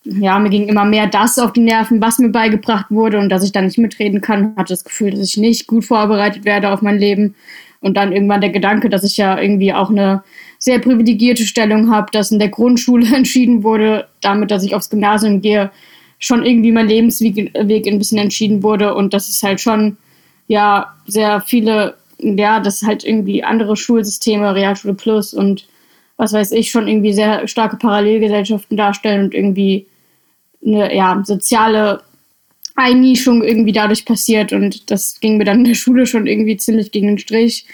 ja, 0.04 0.38
mir 0.38 0.50
ging 0.50 0.68
immer 0.68 0.84
mehr 0.84 1.06
das 1.06 1.38
auf 1.38 1.52
die 1.52 1.60
Nerven, 1.60 2.00
was 2.00 2.18
mir 2.18 2.30
beigebracht 2.30 2.86
wurde 2.90 3.18
und 3.18 3.28
dass 3.28 3.44
ich 3.44 3.52
da 3.52 3.62
nicht 3.62 3.78
mitreden 3.78 4.20
kann. 4.20 4.56
Hatte 4.56 4.72
das 4.72 4.84
Gefühl, 4.84 5.12
dass 5.12 5.20
ich 5.20 5.36
nicht 5.36 5.68
gut 5.68 5.84
vorbereitet 5.84 6.44
werde 6.44 6.70
auf 6.70 6.82
mein 6.82 6.98
Leben. 6.98 7.36
Und 7.80 7.96
dann 7.96 8.12
irgendwann 8.12 8.40
der 8.40 8.50
Gedanke, 8.50 8.88
dass 8.88 9.04
ich 9.04 9.16
ja 9.16 9.40
irgendwie 9.40 9.72
auch 9.72 9.90
eine 9.90 10.22
sehr 10.58 10.78
privilegierte 10.78 11.44
Stellung 11.44 11.90
habe, 11.90 12.08
dass 12.12 12.30
in 12.30 12.38
der 12.38 12.48
Grundschule 12.48 13.06
entschieden 13.14 13.62
wurde, 13.62 14.08
damit, 14.20 14.50
dass 14.50 14.64
ich 14.64 14.74
aufs 14.74 14.90
Gymnasium 14.90 15.40
gehe, 15.40 15.70
schon 16.18 16.44
irgendwie 16.44 16.70
mein 16.70 16.86
Lebensweg 16.86 17.52
ein 17.54 17.98
bisschen 17.98 18.18
entschieden 18.18 18.62
wurde 18.62 18.94
und 18.94 19.12
dass 19.12 19.28
es 19.28 19.42
halt 19.42 19.60
schon 19.60 19.96
ja 20.46 20.94
sehr 21.06 21.40
viele, 21.40 21.96
ja, 22.18 22.60
dass 22.60 22.84
halt 22.84 23.02
irgendwie 23.02 23.42
andere 23.42 23.76
Schulsysteme, 23.76 24.54
Realschule 24.54 24.94
Plus 24.94 25.34
und 25.34 25.66
was 26.16 26.32
weiß 26.32 26.52
ich, 26.52 26.70
schon 26.70 26.88
irgendwie 26.88 27.12
sehr 27.12 27.48
starke 27.48 27.76
Parallelgesellschaften 27.76 28.76
darstellen 28.76 29.24
und 29.24 29.34
irgendwie 29.34 29.86
eine 30.64 30.94
ja, 30.94 31.20
soziale 31.24 32.02
Einnischung 32.74 33.42
irgendwie 33.42 33.72
dadurch 33.72 34.04
passiert 34.04 34.52
und 34.52 34.90
das 34.90 35.20
ging 35.20 35.36
mir 35.36 35.44
dann 35.44 35.58
in 35.58 35.64
der 35.64 35.74
Schule 35.74 36.06
schon 36.06 36.26
irgendwie 36.26 36.56
ziemlich 36.56 36.90
gegen 36.90 37.08
den 37.08 37.18
Strich. 37.18 37.66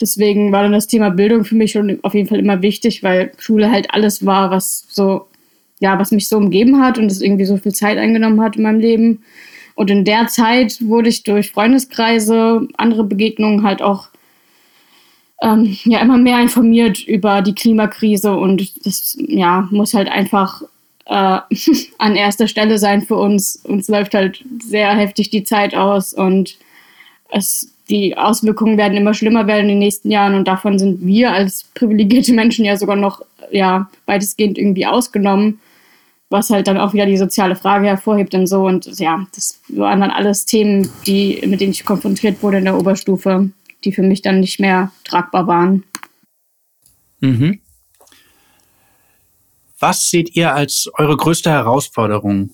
Deswegen 0.00 0.52
war 0.52 0.62
dann 0.62 0.72
das 0.72 0.86
Thema 0.86 1.10
Bildung 1.10 1.44
für 1.44 1.54
mich 1.54 1.72
schon 1.72 1.98
auf 2.02 2.14
jeden 2.14 2.28
Fall 2.28 2.38
immer 2.38 2.62
wichtig, 2.62 3.02
weil 3.02 3.32
Schule 3.38 3.70
halt 3.70 3.92
alles 3.92 4.24
war, 4.24 4.50
was 4.50 4.86
so, 4.88 5.26
ja, 5.80 5.98
was 5.98 6.10
mich 6.10 6.28
so 6.28 6.36
umgeben 6.36 6.82
hat 6.82 6.98
und 6.98 7.10
es 7.10 7.20
irgendwie 7.20 7.46
so 7.46 7.56
viel 7.56 7.72
Zeit 7.72 7.98
eingenommen 7.98 8.40
hat 8.40 8.56
in 8.56 8.62
meinem 8.62 8.80
Leben. 8.80 9.22
Und 9.74 9.90
in 9.90 10.04
der 10.04 10.26
Zeit 10.28 10.78
wurde 10.80 11.08
ich 11.08 11.22
durch 11.22 11.50
Freundeskreise, 11.50 12.66
andere 12.76 13.04
Begegnungen 13.04 13.62
halt 13.62 13.82
auch 13.82 14.08
ähm, 15.42 15.76
ja 15.84 16.00
immer 16.00 16.18
mehr 16.18 16.40
informiert 16.40 17.06
über 17.06 17.42
die 17.42 17.54
Klimakrise 17.54 18.34
und 18.34 18.86
das 18.86 19.16
ja 19.20 19.68
muss 19.70 19.94
halt 19.94 20.08
einfach 20.08 20.62
äh, 21.06 21.38
an 21.98 22.16
erster 22.16 22.48
Stelle 22.48 22.78
sein 22.78 23.02
für 23.02 23.16
uns. 23.16 23.56
Uns 23.64 23.88
läuft 23.88 24.14
halt 24.14 24.44
sehr 24.62 24.94
heftig 24.96 25.30
die 25.30 25.44
Zeit 25.44 25.74
aus 25.74 26.14
und 26.14 26.56
es, 27.30 27.72
die 27.88 28.16
Auswirkungen 28.16 28.78
werden 28.78 28.96
immer 28.96 29.14
schlimmer 29.14 29.46
werden 29.46 29.62
in 29.62 29.68
den 29.68 29.78
nächsten 29.78 30.10
Jahren 30.10 30.34
und 30.34 30.48
davon 30.48 30.78
sind 30.78 31.04
wir 31.06 31.32
als 31.32 31.64
privilegierte 31.74 32.32
Menschen 32.32 32.64
ja 32.64 32.76
sogar 32.76 32.96
noch 32.96 33.22
ja, 33.50 33.88
weitestgehend 34.06 34.58
irgendwie 34.58 34.86
ausgenommen, 34.86 35.60
was 36.30 36.50
halt 36.50 36.66
dann 36.66 36.78
auch 36.78 36.94
wieder 36.94 37.06
die 37.06 37.16
soziale 37.16 37.56
Frage 37.56 37.86
hervorhebt 37.86 38.34
und 38.34 38.46
so. 38.46 38.66
Und 38.66 38.98
ja, 38.98 39.26
das 39.34 39.60
waren 39.68 40.00
dann 40.00 40.10
alles 40.10 40.46
Themen, 40.46 40.88
die, 41.06 41.42
mit 41.46 41.60
denen 41.60 41.72
ich 41.72 41.84
konfrontiert 41.84 42.42
wurde 42.42 42.58
in 42.58 42.64
der 42.64 42.78
Oberstufe, 42.78 43.50
die 43.84 43.92
für 43.92 44.02
mich 44.02 44.22
dann 44.22 44.40
nicht 44.40 44.60
mehr 44.60 44.92
tragbar 45.04 45.46
waren. 45.46 45.84
Mhm. 47.20 47.60
Was 49.78 50.08
seht 50.08 50.34
ihr 50.34 50.54
als 50.54 50.88
eure 50.94 51.16
größte 51.16 51.50
Herausforderung 51.50 52.50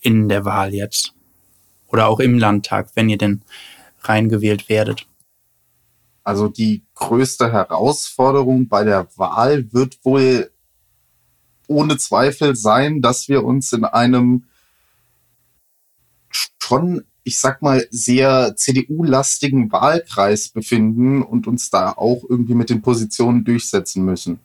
in 0.00 0.28
der 0.28 0.44
Wahl 0.44 0.74
jetzt? 0.74 1.14
Oder 1.86 2.08
auch 2.08 2.20
im 2.20 2.38
Landtag, 2.38 2.90
wenn 2.94 3.08
ihr 3.08 3.18
denn 3.18 3.42
reingewählt 4.00 4.68
werdet? 4.68 5.06
Also 6.22 6.48
die 6.48 6.84
größte 6.94 7.50
Herausforderung 7.50 8.68
bei 8.68 8.84
der 8.84 9.08
Wahl 9.16 9.72
wird 9.72 9.98
wohl 10.04 10.50
ohne 11.66 11.96
Zweifel 11.98 12.56
sein, 12.56 13.00
dass 13.00 13.28
wir 13.28 13.44
uns 13.44 13.72
in 13.72 13.84
einem 13.84 14.44
schon, 16.30 17.04
ich 17.24 17.38
sag 17.38 17.62
mal, 17.62 17.86
sehr 17.90 18.54
CDU-lastigen 18.56 19.70
Wahlkreis 19.72 20.48
befinden 20.48 21.22
und 21.22 21.46
uns 21.46 21.70
da 21.70 21.92
auch 21.92 22.22
irgendwie 22.28 22.54
mit 22.54 22.70
den 22.70 22.82
Positionen 22.82 23.44
durchsetzen 23.44 24.04
müssen. 24.04 24.40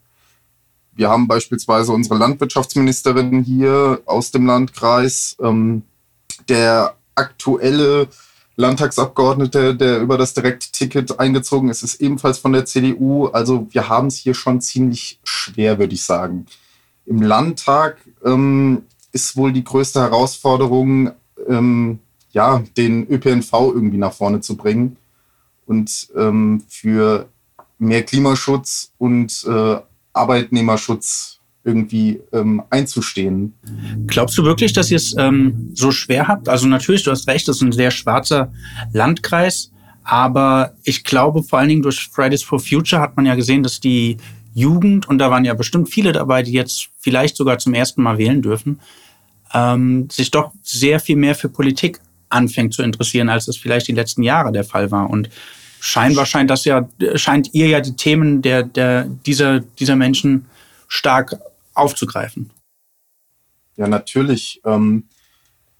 Wir 0.94 1.10
haben 1.10 1.28
beispielsweise 1.28 1.92
unsere 1.92 2.16
Landwirtschaftsministerin 2.16 3.42
hier 3.42 4.00
aus 4.06 4.30
dem 4.30 4.46
Landkreis. 4.46 5.36
Ähm, 5.40 5.82
der 6.48 6.96
aktuelle 7.14 8.08
Landtagsabgeordnete, 8.56 9.76
der 9.76 10.00
über 10.00 10.16
das 10.16 10.32
Direktticket 10.32 11.20
eingezogen 11.20 11.68
ist, 11.68 11.82
ist 11.82 12.00
ebenfalls 12.00 12.38
von 12.38 12.52
der 12.52 12.64
CDU. 12.64 13.26
Also 13.26 13.66
wir 13.70 13.88
haben 13.90 14.06
es 14.06 14.16
hier 14.16 14.34
schon 14.34 14.62
ziemlich 14.62 15.20
schwer, 15.22 15.78
würde 15.78 15.94
ich 15.94 16.04
sagen. 16.04 16.46
Im 17.04 17.20
Landtag 17.20 17.98
ähm, 18.24 18.82
ist 19.12 19.36
wohl 19.36 19.52
die 19.52 19.64
größte 19.64 20.00
Herausforderung, 20.00 21.10
ähm, 21.46 21.98
ja, 22.36 22.62
den 22.76 23.08
ÖPNV 23.08 23.50
irgendwie 23.52 23.96
nach 23.96 24.12
vorne 24.12 24.42
zu 24.42 24.58
bringen 24.58 24.98
und 25.64 26.08
ähm, 26.14 26.62
für 26.68 27.30
mehr 27.78 28.02
Klimaschutz 28.02 28.92
und 28.98 29.42
äh, 29.48 29.76
Arbeitnehmerschutz 30.12 31.40
irgendwie 31.64 32.20
ähm, 32.34 32.62
einzustehen. 32.68 33.54
Glaubst 34.06 34.36
du 34.36 34.44
wirklich, 34.44 34.74
dass 34.74 34.90
ihr 34.90 34.98
es 34.98 35.14
ähm, 35.16 35.70
so 35.72 35.90
schwer 35.90 36.28
habt? 36.28 36.50
Also 36.50 36.66
natürlich, 36.66 37.04
du 37.04 37.10
hast 37.10 37.26
recht, 37.26 37.48
das 37.48 37.56
ist 37.56 37.62
ein 37.62 37.72
sehr 37.72 37.90
schwarzer 37.90 38.52
Landkreis, 38.92 39.72
aber 40.04 40.74
ich 40.84 41.04
glaube 41.04 41.42
vor 41.42 41.58
allen 41.58 41.70
Dingen 41.70 41.82
durch 41.82 42.10
Fridays 42.12 42.42
for 42.42 42.60
Future 42.60 43.00
hat 43.00 43.16
man 43.16 43.24
ja 43.24 43.34
gesehen, 43.34 43.62
dass 43.62 43.80
die 43.80 44.18
Jugend, 44.52 45.08
und 45.08 45.16
da 45.16 45.30
waren 45.30 45.46
ja 45.46 45.54
bestimmt 45.54 45.88
viele 45.88 46.12
dabei, 46.12 46.42
die 46.42 46.52
jetzt 46.52 46.90
vielleicht 46.98 47.34
sogar 47.34 47.56
zum 47.58 47.72
ersten 47.72 48.02
Mal 48.02 48.18
wählen 48.18 48.42
dürfen, 48.42 48.80
ähm, 49.54 50.10
sich 50.10 50.30
doch 50.30 50.52
sehr 50.62 51.00
viel 51.00 51.16
mehr 51.16 51.34
für 51.34 51.48
Politik 51.48 52.00
anfängt 52.36 52.74
zu 52.74 52.82
interessieren, 52.82 53.28
als 53.28 53.48
es 53.48 53.56
vielleicht 53.56 53.88
die 53.88 53.92
letzten 53.92 54.22
Jahre 54.22 54.52
der 54.52 54.64
Fall 54.64 54.90
war. 54.90 55.10
Und 55.10 55.30
scheinbar 55.80 56.26
scheint 56.26 56.50
das 56.50 56.64
ja, 56.64 56.88
scheint 57.14 57.52
ihr 57.54 57.68
ja 57.68 57.80
die 57.80 57.96
Themen 57.96 58.42
der, 58.42 58.62
der, 58.62 59.04
dieser, 59.04 59.60
dieser 59.60 59.96
Menschen 59.96 60.46
stark 60.88 61.38
aufzugreifen. 61.74 62.50
Ja, 63.76 63.88
natürlich. 63.88 64.60
Ähm, 64.64 65.04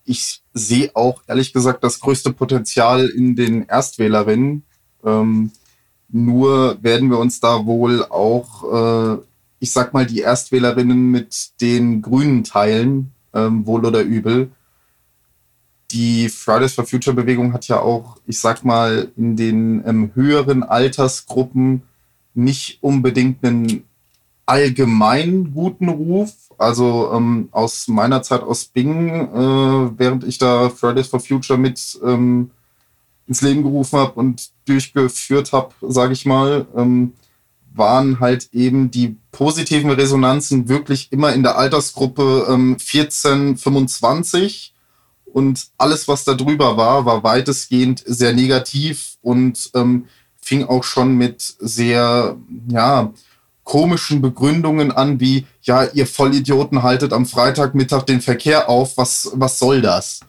ich 0.04 0.42
sehe 0.52 0.90
auch 0.94 1.22
ehrlich 1.26 1.52
gesagt 1.52 1.82
das 1.82 2.00
größte 2.00 2.32
Potenzial 2.32 3.06
in 3.06 3.34
den 3.34 3.66
Erstwählerinnen. 3.66 4.62
Ähm, 5.04 5.50
nur 6.08 6.82
werden 6.82 7.10
wir 7.10 7.18
uns 7.18 7.40
da 7.40 7.66
wohl 7.66 8.04
auch, 8.04 9.18
äh, 9.18 9.22
ich 9.58 9.72
sag 9.72 9.92
mal, 9.92 10.06
die 10.06 10.20
Erstwählerinnen 10.20 11.10
mit 11.10 11.60
den 11.60 12.02
Grünen 12.02 12.44
teilen, 12.44 13.12
ähm, 13.34 13.66
wohl 13.66 13.84
oder 13.84 14.02
übel 14.02 14.50
die 15.90 16.28
Fridays 16.28 16.74
for 16.74 16.86
Future 16.86 17.14
Bewegung 17.14 17.52
hat 17.52 17.68
ja 17.68 17.80
auch, 17.80 18.16
ich 18.26 18.40
sag 18.40 18.64
mal, 18.64 19.10
in 19.16 19.36
den 19.36 19.86
ähm, 19.86 20.10
höheren 20.14 20.62
Altersgruppen 20.62 21.82
nicht 22.34 22.78
unbedingt 22.82 23.44
einen 23.44 23.84
allgemein 24.46 25.52
guten 25.52 25.88
Ruf. 25.88 26.32
Also 26.58 27.12
ähm, 27.12 27.48
aus 27.50 27.86
meiner 27.88 28.22
Zeit 28.22 28.42
aus 28.42 28.64
Bingen, 28.64 29.28
äh, 29.28 29.98
während 29.98 30.24
ich 30.24 30.38
da 30.38 30.70
Fridays 30.70 31.08
for 31.08 31.20
Future 31.20 31.58
mit 31.58 31.98
ähm, 32.02 32.50
ins 33.26 33.42
Leben 33.42 33.62
gerufen 33.62 33.98
habe 33.98 34.12
und 34.12 34.50
durchgeführt 34.66 35.52
habe, 35.52 35.74
sage 35.82 36.12
ich 36.12 36.24
mal, 36.24 36.66
ähm, 36.76 37.12
waren 37.74 38.20
halt 38.20 38.48
eben 38.52 38.90
die 38.90 39.16
positiven 39.32 39.90
Resonanzen 39.90 40.68
wirklich 40.68 41.12
immer 41.12 41.34
in 41.34 41.42
der 41.42 41.58
Altersgruppe 41.58 42.46
ähm, 42.48 42.78
14, 42.78 43.58
25 43.58 44.72
und 45.36 45.66
alles, 45.76 46.08
was 46.08 46.24
da 46.24 46.32
drüber 46.32 46.78
war, 46.78 47.04
war 47.04 47.22
weitestgehend 47.22 48.02
sehr 48.06 48.32
negativ 48.32 49.18
und 49.20 49.70
ähm, 49.74 50.06
fing 50.40 50.64
auch 50.64 50.82
schon 50.82 51.14
mit 51.18 51.42
sehr, 51.58 52.38
ja, 52.68 53.12
komischen 53.62 54.22
Begründungen 54.22 54.92
an, 54.92 55.20
wie, 55.20 55.44
ja, 55.60 55.84
ihr 55.92 56.06
Vollidioten 56.06 56.82
haltet 56.82 57.12
am 57.12 57.26
Freitagmittag 57.26 58.04
den 58.04 58.22
Verkehr 58.22 58.70
auf, 58.70 58.96
was, 58.96 59.30
was 59.34 59.58
soll 59.58 59.82
das? 59.82 60.20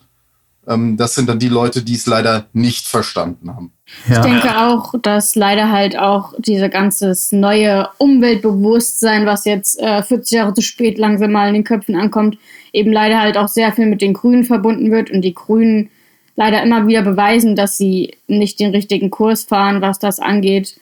Ähm, 0.67 0.97
das 0.97 1.15
sind 1.15 1.29
dann 1.29 1.39
die 1.39 1.47
Leute, 1.47 1.83
die 1.83 1.95
es 1.95 2.05
leider 2.05 2.47
nicht 2.51 2.85
verstanden 2.85 3.49
haben. 3.55 3.71
Ja. 4.09 4.15
Ich 4.15 4.21
denke 4.25 4.57
auch, 4.57 4.93
dass 5.01 5.35
leider 5.35 5.71
halt 5.71 5.97
auch 5.97 6.33
diese 6.37 6.69
ganze 6.69 7.15
neue 7.31 7.87
Umweltbewusstsein, 7.97 9.25
was 9.25 9.45
jetzt 9.45 9.79
äh, 9.79 10.03
40 10.03 10.35
Jahre 10.35 10.53
zu 10.53 10.61
spät 10.61 10.97
langsam 10.97 11.31
mal 11.31 11.47
in 11.47 11.53
den 11.53 11.63
Köpfen 11.63 11.95
ankommt, 11.95 12.37
eben 12.73 12.91
leider 12.91 13.21
halt 13.21 13.37
auch 13.37 13.47
sehr 13.47 13.71
viel 13.71 13.85
mit 13.85 14.01
den 14.01 14.13
Grünen 14.13 14.43
verbunden 14.43 14.91
wird 14.91 15.11
und 15.11 15.21
die 15.21 15.33
Grünen 15.33 15.89
leider 16.35 16.61
immer 16.61 16.87
wieder 16.87 17.01
beweisen, 17.01 17.55
dass 17.55 17.77
sie 17.77 18.15
nicht 18.27 18.59
den 18.59 18.71
richtigen 18.71 19.09
Kurs 19.09 19.43
fahren, 19.43 19.81
was 19.81 19.99
das 19.99 20.19
angeht. 20.19 20.79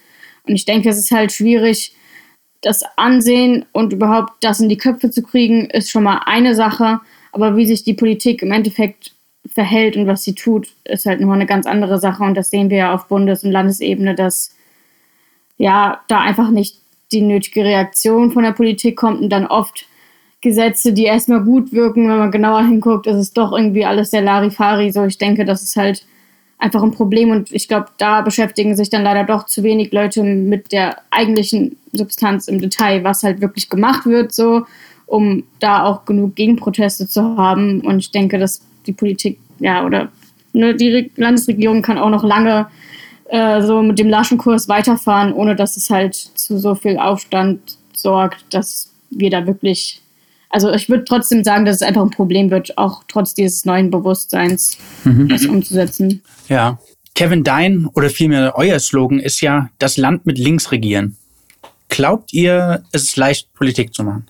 Und 0.48 0.56
ich 0.56 0.65
denke, 0.65 0.89
es 0.89 0.98
ist 0.98 1.12
halt 1.12 1.32
schwierig, 1.32 1.96
das 2.62 2.84
Ansehen 2.98 3.65
und 3.72 3.94
überhaupt 3.94 4.44
das 4.44 4.60
in 4.60 4.70
die 4.70 4.77
Köpfe 4.77 5.12
zu 5.12 5.22
kriegen, 5.24 5.70
ist 5.70 5.92
schon 5.92 6.04
mal 6.04 6.22
eine 6.25 6.56
Sache. 6.56 7.00
Aber 7.32 7.56
wie 7.56 7.65
sich 7.65 7.84
die 7.84 7.94
Politik 7.94 8.42
im 8.42 8.51
Endeffekt 8.51 9.13
verhält 9.48 9.96
und 9.96 10.08
was 10.08 10.24
sie 10.24 10.34
tut, 10.34 10.70
ist 10.84 11.06
halt 11.06 11.22
nur 11.22 11.34
eine 11.34 11.46
ganz 11.46 11.65
andere 11.65 12.00
Sache. 12.00 12.24
Und 12.24 12.36
das 12.36 12.50
sehen 12.50 12.70
wir 12.70 12.77
ja 12.77 12.94
auf 12.94 13.08
Bundes- 13.08 13.44
und 13.44 13.51
Landesebene, 13.51 14.15
dass 14.15 14.56
ja 15.58 16.01
da 16.08 16.20
einfach 16.20 16.50
nicht 16.50 16.80
die 17.12 17.22
nötige 17.22 17.63
Reaktion 17.63 18.32
von 18.32 18.44
der 18.44 18.51
Politik 18.51 18.98
kommt 18.98 19.22
und 19.22 19.30
dann 19.30 19.46
oft 19.46 19.86
Gesetze, 20.45 20.93
die 20.93 21.05
erstmal 21.05 21.43
gut 21.43 21.73
wirken, 21.73 22.07
wenn 22.07 22.19
man 22.19 22.29
genauer 22.29 22.61
hinguckt, 22.61 23.07
ist 23.07 23.15
es 23.15 23.33
doch 23.33 23.51
irgendwie 23.51 23.83
alles 23.83 24.11
sehr 24.11 24.21
Larifari. 24.21 24.91
So, 24.91 25.03
ich 25.03 25.17
denke, 25.17 25.43
das 25.43 25.63
ist 25.63 25.75
halt 25.75 26.05
einfach 26.59 26.83
ein 26.83 26.91
Problem 26.91 27.31
und 27.31 27.51
ich 27.51 27.67
glaube, 27.67 27.87
da 27.97 28.21
beschäftigen 28.21 28.75
sich 28.75 28.91
dann 28.91 29.01
leider 29.01 29.23
doch 29.23 29.47
zu 29.47 29.63
wenig 29.63 29.91
Leute 29.91 30.21
mit 30.21 30.71
der 30.71 30.97
eigentlichen 31.09 31.77
Substanz 31.93 32.47
im 32.47 32.61
Detail, 32.61 33.03
was 33.03 33.23
halt 33.23 33.41
wirklich 33.41 33.71
gemacht 33.71 34.05
wird, 34.05 34.33
so, 34.33 34.67
um 35.07 35.45
da 35.59 35.83
auch 35.83 36.05
genug 36.05 36.35
Gegenproteste 36.35 37.07
zu 37.07 37.37
haben. 37.37 37.81
Und 37.81 37.97
ich 37.97 38.11
denke, 38.11 38.37
dass 38.37 38.61
die 38.85 38.93
Politik, 38.93 39.39
ja, 39.57 39.83
oder 39.83 40.09
ne, 40.53 40.75
die 40.75 41.11
Landesregierung 41.15 41.81
kann 41.81 41.97
auch 41.97 42.11
noch 42.11 42.23
lange 42.23 42.67
äh, 43.29 43.63
so 43.63 43.81
mit 43.81 43.97
dem 43.97 44.09
Laschenkurs 44.09 44.69
weiterfahren, 44.69 45.33
ohne 45.33 45.55
dass 45.55 45.75
es 45.75 45.89
halt 45.89 46.13
zu 46.13 46.59
so 46.59 46.75
viel 46.75 46.99
Aufstand 46.99 47.79
sorgt, 47.93 48.45
dass 48.53 48.91
wir 49.09 49.31
da 49.31 49.47
wirklich 49.47 50.03
also 50.49 50.71
ich 50.71 50.89
würde 50.89 51.05
trotzdem 51.05 51.43
sagen, 51.43 51.65
dass 51.65 51.77
es 51.77 51.81
einfach 51.81 52.01
ein 52.01 52.11
Problem 52.11 52.49
wird, 52.51 52.77
auch 52.77 53.03
trotz 53.07 53.33
dieses 53.33 53.65
neuen 53.65 53.91
Bewusstseins, 53.91 54.77
mhm. 55.03 55.27
das 55.27 55.45
umzusetzen. 55.45 56.21
Ja. 56.47 56.79
Kevin 57.15 57.43
Dein 57.43 57.85
oder 57.87 58.09
vielmehr 58.09 58.53
euer 58.55 58.79
Slogan 58.79 59.19
ist 59.19 59.41
ja, 59.41 59.69
das 59.79 59.95
Land 59.97 60.25
mit 60.25 60.37
links 60.37 60.71
regieren. 60.71 61.17
Glaubt 61.87 62.33
ihr, 62.33 62.83
es 62.91 63.03
ist 63.03 63.15
leicht, 63.15 63.53
Politik 63.53 63.93
zu 63.93 64.03
machen? 64.03 64.27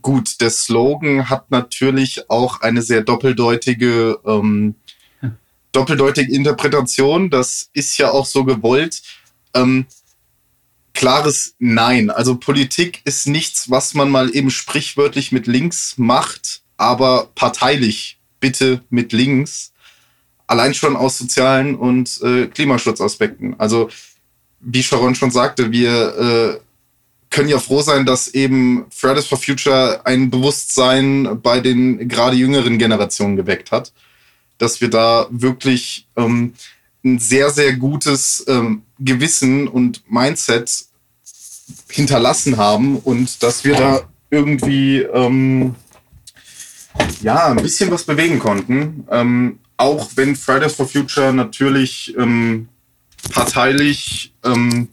Gut, 0.00 0.40
der 0.40 0.48
Slogan 0.48 1.28
hat 1.28 1.50
natürlich 1.50 2.30
auch 2.30 2.62
eine 2.62 2.80
sehr 2.80 3.02
doppeldeutige, 3.02 4.18
ähm, 4.24 4.76
doppeldeutige 5.72 6.34
Interpretation. 6.34 7.28
Das 7.28 7.68
ist 7.74 7.98
ja 7.98 8.10
auch 8.10 8.24
so 8.24 8.44
gewollt. 8.44 9.02
Ähm, 9.54 9.84
klares 10.94 11.54
Nein. 11.58 12.10
Also 12.10 12.36
Politik 12.36 13.00
ist 13.04 13.26
nichts, 13.26 13.70
was 13.70 13.94
man 13.94 14.10
mal 14.10 14.34
eben 14.34 14.50
sprichwörtlich 14.50 15.32
mit 15.32 15.46
links 15.46 15.94
macht, 15.96 16.62
aber 16.76 17.30
parteilich 17.34 18.18
bitte 18.40 18.82
mit 18.90 19.12
links. 19.12 19.72
Allein 20.46 20.74
schon 20.74 20.96
aus 20.96 21.18
sozialen 21.18 21.74
und 21.76 22.20
äh, 22.22 22.46
Klimaschutzaspekten. 22.46 23.58
Also 23.58 23.88
wie 24.60 24.82
Sharon 24.82 25.14
schon 25.14 25.30
sagte, 25.30 25.72
wir 25.72 26.16
äh, 26.16 26.60
können 27.30 27.48
ja 27.48 27.58
froh 27.58 27.80
sein, 27.80 28.04
dass 28.04 28.28
eben 28.28 28.84
Fridays 28.90 29.26
for 29.26 29.38
Future 29.38 30.02
ein 30.04 30.30
Bewusstsein 30.30 31.40
bei 31.42 31.60
den 31.60 32.08
gerade 32.08 32.36
jüngeren 32.36 32.78
Generationen 32.78 33.36
geweckt 33.36 33.72
hat. 33.72 33.92
Dass 34.58 34.80
wir 34.80 34.90
da 34.90 35.26
wirklich 35.30 36.06
ähm, 36.16 36.52
ein 37.04 37.18
sehr, 37.18 37.50
sehr 37.50 37.74
gutes 37.74 38.44
ähm, 38.46 38.82
Gewissen 38.98 39.66
und 39.66 40.02
Mindset 40.10 40.84
hinterlassen 41.88 42.56
haben 42.56 42.96
und 42.98 43.42
dass 43.42 43.64
wir 43.64 43.74
da 43.76 44.00
irgendwie 44.30 44.98
ähm, 45.00 45.74
ja 47.22 47.48
ein 47.48 47.62
bisschen 47.62 47.90
was 47.90 48.04
bewegen 48.04 48.38
konnten. 48.38 49.06
Ähm, 49.10 49.58
auch 49.76 50.10
wenn 50.16 50.36
Fridays 50.36 50.74
for 50.74 50.86
Future 50.86 51.32
natürlich 51.32 52.14
ähm, 52.16 52.68
parteilich 53.32 54.34
ähm, 54.44 54.88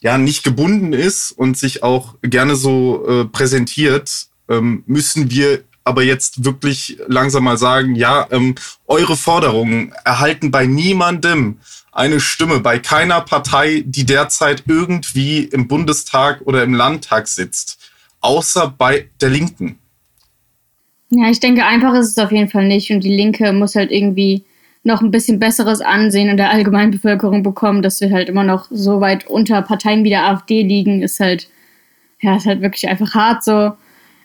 ja 0.00 0.18
nicht 0.18 0.42
gebunden 0.42 0.92
ist 0.92 1.32
und 1.32 1.56
sich 1.56 1.82
auch 1.82 2.16
gerne 2.22 2.56
so 2.56 3.06
äh, 3.06 3.24
präsentiert, 3.24 4.28
ähm, 4.48 4.82
müssen 4.86 5.30
wir 5.30 5.64
aber 5.84 6.02
jetzt 6.02 6.44
wirklich 6.44 6.98
langsam 7.06 7.44
mal 7.44 7.58
sagen, 7.58 7.94
ja, 7.94 8.26
ähm, 8.30 8.54
eure 8.86 9.16
Forderungen 9.16 9.92
erhalten 10.04 10.50
bei 10.50 10.66
niemandem 10.66 11.58
eine 11.92 12.20
Stimme, 12.20 12.60
bei 12.60 12.78
keiner 12.78 13.20
Partei, 13.20 13.82
die 13.86 14.06
derzeit 14.06 14.64
irgendwie 14.66 15.44
im 15.44 15.68
Bundestag 15.68 16.40
oder 16.44 16.62
im 16.62 16.74
Landtag 16.74 17.28
sitzt, 17.28 17.78
außer 18.20 18.74
bei 18.76 19.08
der 19.20 19.30
Linken. 19.30 19.78
Ja, 21.10 21.28
ich 21.28 21.40
denke, 21.40 21.66
einfach 21.66 21.92
ist 21.94 22.08
es 22.08 22.18
auf 22.18 22.32
jeden 22.32 22.48
Fall 22.48 22.66
nicht. 22.66 22.90
Und 22.90 23.04
die 23.04 23.14
Linke 23.14 23.52
muss 23.52 23.74
halt 23.74 23.90
irgendwie 23.90 24.44
noch 24.82 25.02
ein 25.02 25.10
bisschen 25.10 25.38
besseres 25.38 25.82
Ansehen 25.82 26.30
in 26.30 26.38
der 26.38 26.50
allgemeinen 26.50 26.90
Bevölkerung 26.90 27.42
bekommen, 27.42 27.82
dass 27.82 28.00
wir 28.00 28.10
halt 28.10 28.30
immer 28.30 28.44
noch 28.44 28.68
so 28.70 29.00
weit 29.00 29.26
unter 29.26 29.60
Parteien 29.60 30.04
wie 30.04 30.08
der 30.08 30.26
AfD 30.26 30.62
liegen, 30.62 31.02
ist 31.02 31.20
halt, 31.20 31.48
ja, 32.20 32.36
ist 32.36 32.46
halt 32.46 32.62
wirklich 32.62 32.88
einfach 32.88 33.14
hart 33.14 33.44
so. 33.44 33.72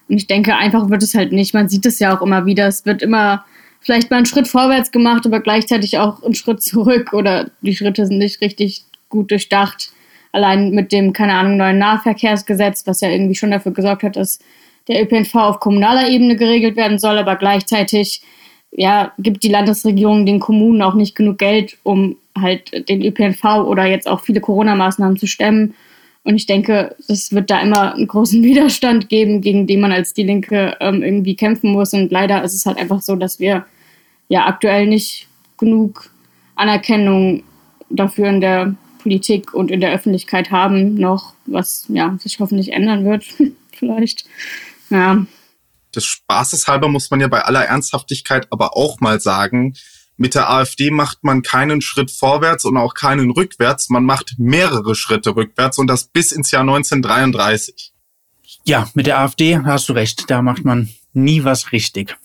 Und 0.09 0.17
ich 0.17 0.27
denke, 0.27 0.55
einfach 0.55 0.89
wird 0.89 1.03
es 1.03 1.15
halt 1.15 1.31
nicht. 1.31 1.53
Man 1.53 1.69
sieht 1.69 1.85
es 1.85 1.99
ja 1.99 2.15
auch 2.15 2.21
immer 2.21 2.45
wieder. 2.45 2.67
Es 2.67 2.85
wird 2.85 3.01
immer 3.01 3.45
vielleicht 3.79 4.09
mal 4.09 4.17
einen 4.17 4.25
Schritt 4.25 4.47
vorwärts 4.47 4.91
gemacht, 4.91 5.25
aber 5.25 5.39
gleichzeitig 5.39 5.97
auch 5.97 6.23
einen 6.23 6.35
Schritt 6.35 6.63
zurück 6.63 7.13
oder 7.13 7.49
die 7.61 7.75
Schritte 7.75 8.05
sind 8.05 8.17
nicht 8.17 8.41
richtig 8.41 8.83
gut 9.09 9.31
durchdacht. 9.31 9.91
Allein 10.31 10.71
mit 10.71 10.91
dem, 10.91 11.13
keine 11.13 11.33
Ahnung, 11.33 11.57
neuen 11.57 11.77
Nahverkehrsgesetz, 11.77 12.85
was 12.85 13.01
ja 13.01 13.09
irgendwie 13.09 13.35
schon 13.35 13.51
dafür 13.51 13.71
gesorgt 13.71 14.03
hat, 14.03 14.15
dass 14.15 14.39
der 14.87 15.01
ÖPNV 15.01 15.35
auf 15.35 15.59
kommunaler 15.59 16.09
Ebene 16.09 16.35
geregelt 16.35 16.75
werden 16.75 16.99
soll, 16.99 17.17
aber 17.17 17.35
gleichzeitig 17.35 18.21
ja, 18.71 19.13
gibt 19.17 19.43
die 19.43 19.49
Landesregierung 19.49 20.25
den 20.25 20.39
Kommunen 20.39 20.81
auch 20.81 20.93
nicht 20.93 21.15
genug 21.15 21.37
Geld, 21.37 21.77
um 21.83 22.17
halt 22.39 22.89
den 22.89 23.03
ÖPNV 23.03 23.43
oder 23.65 23.85
jetzt 23.85 24.07
auch 24.07 24.21
viele 24.21 24.41
Corona-Maßnahmen 24.41 25.17
zu 25.17 25.27
stemmen. 25.27 25.73
Und 26.27 26.35
ich 26.35 26.45
denke, 26.45 26.93
es 27.07 27.31
wird 27.31 27.49
da 27.49 27.61
immer 27.61 27.93
einen 27.93 28.05
großen 28.05 28.43
Widerstand 28.43 29.07
geben, 29.07 29.39
gegen 29.39 29.65
den 29.65 29.79
man 29.79 29.93
als 29.93 30.13
die 30.13 30.23
Linke 30.23 30.75
ähm, 30.81 31.01
irgendwie 31.01 31.37
kämpfen 31.37 31.71
muss. 31.71 31.93
Und 31.93 32.11
leider 32.11 32.43
ist 32.43 32.53
es 32.53 32.65
halt 32.65 32.77
einfach 32.77 33.01
so, 33.01 33.15
dass 33.15 33.39
wir 33.39 33.65
ja 34.27 34.45
aktuell 34.45 34.87
nicht 34.87 35.29
genug 35.57 36.11
Anerkennung 36.55 37.43
dafür 37.89 38.27
in 38.27 38.41
der 38.41 38.75
Politik 39.01 39.53
und 39.53 39.71
in 39.71 39.79
der 39.79 39.93
Öffentlichkeit 39.93 40.51
haben, 40.51 40.95
noch, 40.95 41.33
was 41.45 41.85
ja 41.87 42.17
sich 42.19 42.41
hoffentlich 42.41 42.73
ändern 42.73 43.05
wird, 43.05 43.23
vielleicht. 43.71 44.25
Ja. 44.89 45.25
Des 45.95 46.03
Spaßes 46.03 46.67
halber 46.67 46.89
muss 46.89 47.09
man 47.09 47.21
ja 47.21 47.29
bei 47.29 47.43
aller 47.43 47.63
Ernsthaftigkeit 47.63 48.47
aber 48.51 48.75
auch 48.75 48.99
mal 48.99 49.21
sagen, 49.21 49.75
mit 50.17 50.35
der 50.35 50.49
AfD 50.49 50.89
macht 50.91 51.23
man 51.23 51.43
keinen 51.43 51.81
Schritt 51.81 52.11
vorwärts 52.11 52.65
und 52.65 52.75
auch 52.75 52.93
keinen 52.93 53.31
rückwärts. 53.31 53.89
Man 53.89 54.03
macht 54.03 54.35
mehrere 54.37 54.95
Schritte 54.95 55.35
rückwärts 55.35 55.77
und 55.77 55.87
das 55.87 56.05
bis 56.05 56.31
ins 56.31 56.51
Jahr 56.51 56.61
1933. 56.61 57.93
Ja, 58.65 58.89
mit 58.95 59.07
der 59.07 59.19
AfD 59.19 59.59
hast 59.59 59.87
du 59.87 59.93
recht. 59.93 60.29
Da 60.29 60.41
macht 60.41 60.65
man 60.65 60.89
nie 61.13 61.43
was 61.43 61.71
richtig. 61.71 62.17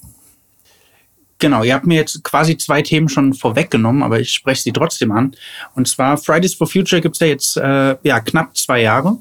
Genau, 1.38 1.64
ihr 1.64 1.74
habt 1.74 1.86
mir 1.86 1.96
jetzt 1.96 2.22
quasi 2.22 2.56
zwei 2.56 2.82
Themen 2.82 3.08
schon 3.08 3.34
vorweggenommen, 3.34 4.02
aber 4.02 4.20
ich 4.20 4.30
spreche 4.30 4.62
sie 4.62 4.72
trotzdem 4.72 5.10
an. 5.10 5.34
Und 5.74 5.88
zwar 5.88 6.16
Fridays 6.16 6.54
for 6.54 6.68
Future 6.68 7.02
gibt's 7.02 7.18
ja 7.18 7.26
jetzt 7.26 7.56
äh, 7.56 7.96
ja, 8.04 8.20
knapp 8.20 8.56
zwei 8.56 8.80
Jahre. 8.80 9.18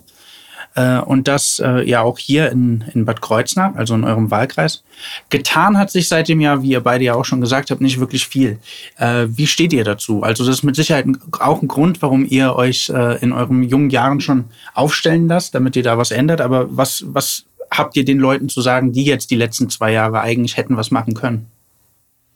Äh, 0.76 1.00
und 1.00 1.28
das 1.28 1.60
äh, 1.60 1.88
ja 1.88 2.02
auch 2.02 2.18
hier 2.18 2.52
in, 2.52 2.84
in 2.94 3.06
Bad 3.06 3.22
Kreuznach, 3.22 3.76
also 3.76 3.94
in 3.94 4.04
eurem 4.04 4.32
Wahlkreis. 4.32 4.84
Getan 5.30 5.78
hat 5.78 5.92
sich 5.92 6.08
seit 6.08 6.30
dem 6.30 6.40
Jahr, 6.40 6.62
wie 6.64 6.70
ihr 6.70 6.82
beide 6.82 7.04
ja 7.04 7.16
auch 7.16 7.26
schon 7.26 7.42
gesagt 7.42 7.72
habt, 7.72 7.82
nicht 7.82 8.00
wirklich 8.00 8.28
viel. 8.28 8.60
Äh, 8.98 9.28
wie 9.30 9.48
steht 9.48 9.74
ihr 9.74 9.84
dazu? 9.84 10.24
Also 10.24 10.46
das 10.46 10.58
ist 10.58 10.64
mit 10.64 10.76
Sicherheit 10.76 11.06
auch 11.40 11.62
ein 11.62 11.68
Grund, 11.68 12.02
warum 12.02 12.26
ihr 12.26 12.56
euch 12.56 12.90
in 12.90 13.34
euren 13.34 13.64
jungen 13.64 13.90
Jahren 13.90 14.22
schon 14.22 14.46
aufstellen 14.74 15.28
lasst, 15.28 15.56
damit 15.56 15.76
ihr 15.76 15.84
da 15.84 15.98
was 15.98 16.12
ändert. 16.12 16.42
Aber 16.42 16.76
was, 16.76 17.04
was 17.08 17.46
habt 17.70 17.96
ihr 17.98 18.06
den 18.06 18.20
Leuten 18.20 18.50
zu 18.50 18.62
sagen, 18.62 18.92
die 18.92 19.06
jetzt 19.06 19.32
die 19.32 19.36
letzten 19.36 19.70
zwei 19.70 19.92
Jahre 19.92 20.22
eigentlich 20.22 20.58
hätten 20.58 20.78
was 20.78 20.92
machen 20.92 21.14
können? 21.14 21.48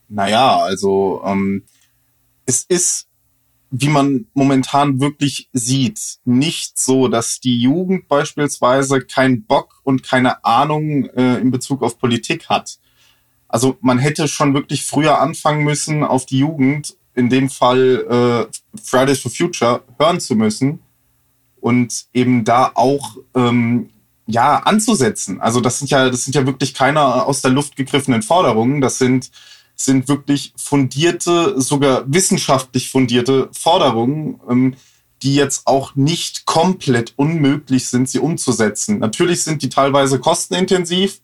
Naja, 0.08 0.58
also 0.58 1.22
ähm, 1.26 1.64
es 2.46 2.64
ist 2.64 3.08
wie 3.72 3.90
man 3.90 4.28
momentan 4.34 5.00
wirklich 5.00 5.50
sieht, 5.54 6.20
nicht 6.24 6.80
so, 6.80 7.08
dass 7.08 7.40
die 7.40 7.60
Jugend 7.60 8.08
beispielsweise 8.08 9.02
keinen 9.02 9.44
Bock 9.44 9.82
und 9.84 10.04
keine 10.04 10.44
Ahnung 10.46 11.06
äh, 11.10 11.40
in 11.40 11.52
Bezug 11.52 11.84
auf 11.84 12.00
Politik 12.00 12.50
hat. 12.50 12.80
Also 13.48 13.78
man 13.82 14.00
hätte 14.00 14.28
schon 14.28 14.54
wirklich 14.54 14.86
früher 14.86 15.20
anfangen 15.20 15.64
müssen, 15.64 16.04
auf 16.04 16.26
die 16.26 16.40
Jugend, 16.40 16.96
in 17.14 17.30
dem 17.30 17.50
Fall 17.50 18.50
äh, 18.50 18.80
Fridays 18.82 19.20
for 19.20 19.32
Future, 19.32 19.84
hören 19.98 20.20
zu 20.20 20.36
müssen 20.36 20.80
und 21.62 22.06
eben 22.14 22.44
da 22.44 22.72
auch 22.76 23.18
ähm, 23.34 23.90
ja, 24.28 24.58
anzusetzen. 24.58 25.40
Also 25.40 25.62
das 25.62 25.80
sind 25.80 25.92
ja, 25.92 26.10
das 26.10 26.26
sind 26.26 26.36
ja 26.36 26.46
wirklich 26.46 26.74
keine 26.74 27.02
aus 27.26 27.42
der 27.42 27.52
Luft 27.52 27.76
gegriffenen 27.76 28.22
Forderungen. 28.22 28.82
Das 28.82 28.98
sind, 28.98 29.32
sind 29.76 30.08
wirklich 30.08 30.54
fundierte, 30.56 31.60
sogar 31.62 32.04
wissenschaftlich 32.08 32.90
fundierte 32.90 33.50
Forderungen, 33.52 34.40
ähm, 34.50 34.76
die 35.22 35.36
jetzt 35.36 35.66
auch 35.66 35.96
nicht 35.96 36.46
komplett 36.46 37.14
unmöglich 37.16 37.88
sind, 37.88 38.10
sie 38.10 38.20
umzusetzen. 38.20 39.00
Natürlich 39.00 39.44
sind 39.44 39.62
die 39.62 39.70
teilweise 39.70 40.20
kostenintensiv, 40.20 41.22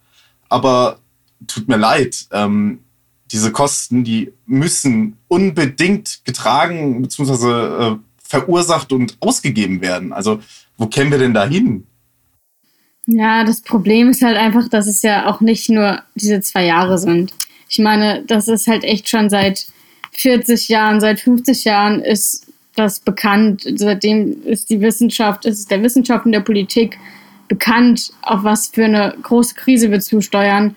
aber 0.49 0.99
tut 1.47 1.67
mir 1.67 1.77
leid, 1.77 2.27
ähm, 2.31 2.79
diese 3.31 3.51
Kosten, 3.51 4.03
die 4.03 4.33
müssen 4.45 5.17
unbedingt 5.27 6.21
getragen 6.25 7.01
bzw. 7.01 7.91
Äh, 7.91 7.97
verursacht 8.23 8.93
und 8.93 9.17
ausgegeben 9.19 9.81
werden. 9.81 10.13
Also 10.13 10.39
wo 10.77 10.87
kämen 10.87 11.11
wir 11.11 11.19
denn 11.19 11.33
da 11.33 11.45
hin? 11.45 11.85
Ja, 13.05 13.43
das 13.43 13.61
Problem 13.61 14.09
ist 14.09 14.21
halt 14.21 14.37
einfach, 14.37 14.69
dass 14.69 14.87
es 14.87 15.01
ja 15.01 15.27
auch 15.29 15.41
nicht 15.41 15.69
nur 15.69 16.01
diese 16.15 16.39
zwei 16.41 16.65
Jahre 16.65 16.97
sind. 16.97 17.33
Ich 17.71 17.79
meine, 17.79 18.21
das 18.27 18.49
ist 18.49 18.67
halt 18.67 18.83
echt 18.83 19.07
schon 19.07 19.29
seit 19.29 19.65
40 20.11 20.67
Jahren, 20.67 20.99
seit 20.99 21.21
50 21.21 21.63
Jahren 21.63 22.01
ist 22.01 22.45
das 22.75 22.99
bekannt. 22.99 23.63
Seitdem 23.75 24.43
ist 24.43 24.69
die 24.69 24.81
Wissenschaft, 24.81 25.45
ist 25.45 25.71
der 25.71 25.81
Wissenschaft 25.81 26.25
und 26.25 26.33
der 26.33 26.41
Politik 26.41 26.99
bekannt, 27.47 28.11
auf 28.21 28.43
was 28.43 28.67
für 28.67 28.83
eine 28.83 29.15
große 29.21 29.55
Krise 29.55 29.89
wir 29.89 30.01
zusteuern. 30.01 30.75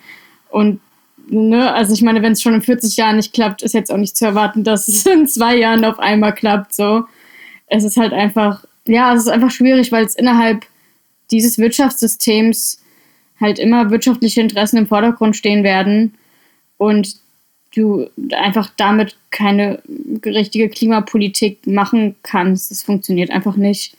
Und 0.51 0.79
ne, 1.27 1.73
also 1.73 1.95
ich 1.95 2.03
meine, 2.03 2.23
wenn 2.23 2.33
es 2.33 2.43
schon 2.43 2.55
in 2.55 2.63
40 2.63 2.97
Jahren 2.97 3.17
nicht 3.17 3.33
klappt, 3.33 3.63
ist 3.63 3.75
jetzt 3.75 3.91
auch 3.91 3.97
nicht 3.97 4.17
zu 4.17 4.27
erwarten, 4.27 4.63
dass 4.63 4.87
es 4.87 5.05
in 5.05 5.27
zwei 5.27 5.57
Jahren 5.57 5.85
auf 5.85 5.99
einmal 5.99 6.33
klappt. 6.33 6.75
So, 6.75 7.05
es 7.67 7.83
ist 7.83 7.97
halt 7.97 8.13
einfach, 8.13 8.65
ja, 8.87 9.13
es 9.15 9.23
ist 9.23 9.29
einfach 9.29 9.51
schwierig, 9.51 9.91
weil 9.91 10.05
es 10.05 10.15
innerhalb 10.15 10.65
dieses 11.33 11.59
Wirtschaftssystems 11.59 12.81
halt 13.41 13.59
immer 13.59 13.91
wirtschaftliche 13.91 14.41
Interessen 14.41 14.77
im 14.77 14.87
Vordergrund 14.87 15.35
stehen 15.35 15.65
werden 15.65 16.15
und 16.85 17.17
du 17.75 18.09
einfach 18.33 18.71
damit 18.77 19.17
keine 19.31 19.83
richtige 20.25 20.69
Klimapolitik 20.69 21.67
machen 21.67 22.15
kannst. 22.23 22.71
Das 22.71 22.83
funktioniert 22.83 23.31
einfach 23.31 23.57
nicht. 23.57 23.97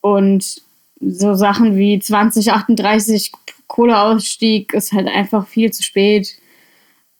Und 0.00 0.62
so 1.00 1.34
Sachen 1.34 1.76
wie 1.76 1.98
2038 1.98 3.32
Kohleausstieg 3.66 4.72
ist 4.72 4.92
halt 4.92 5.08
einfach 5.08 5.46
viel 5.46 5.72
zu 5.72 5.82
spät. 5.82 6.38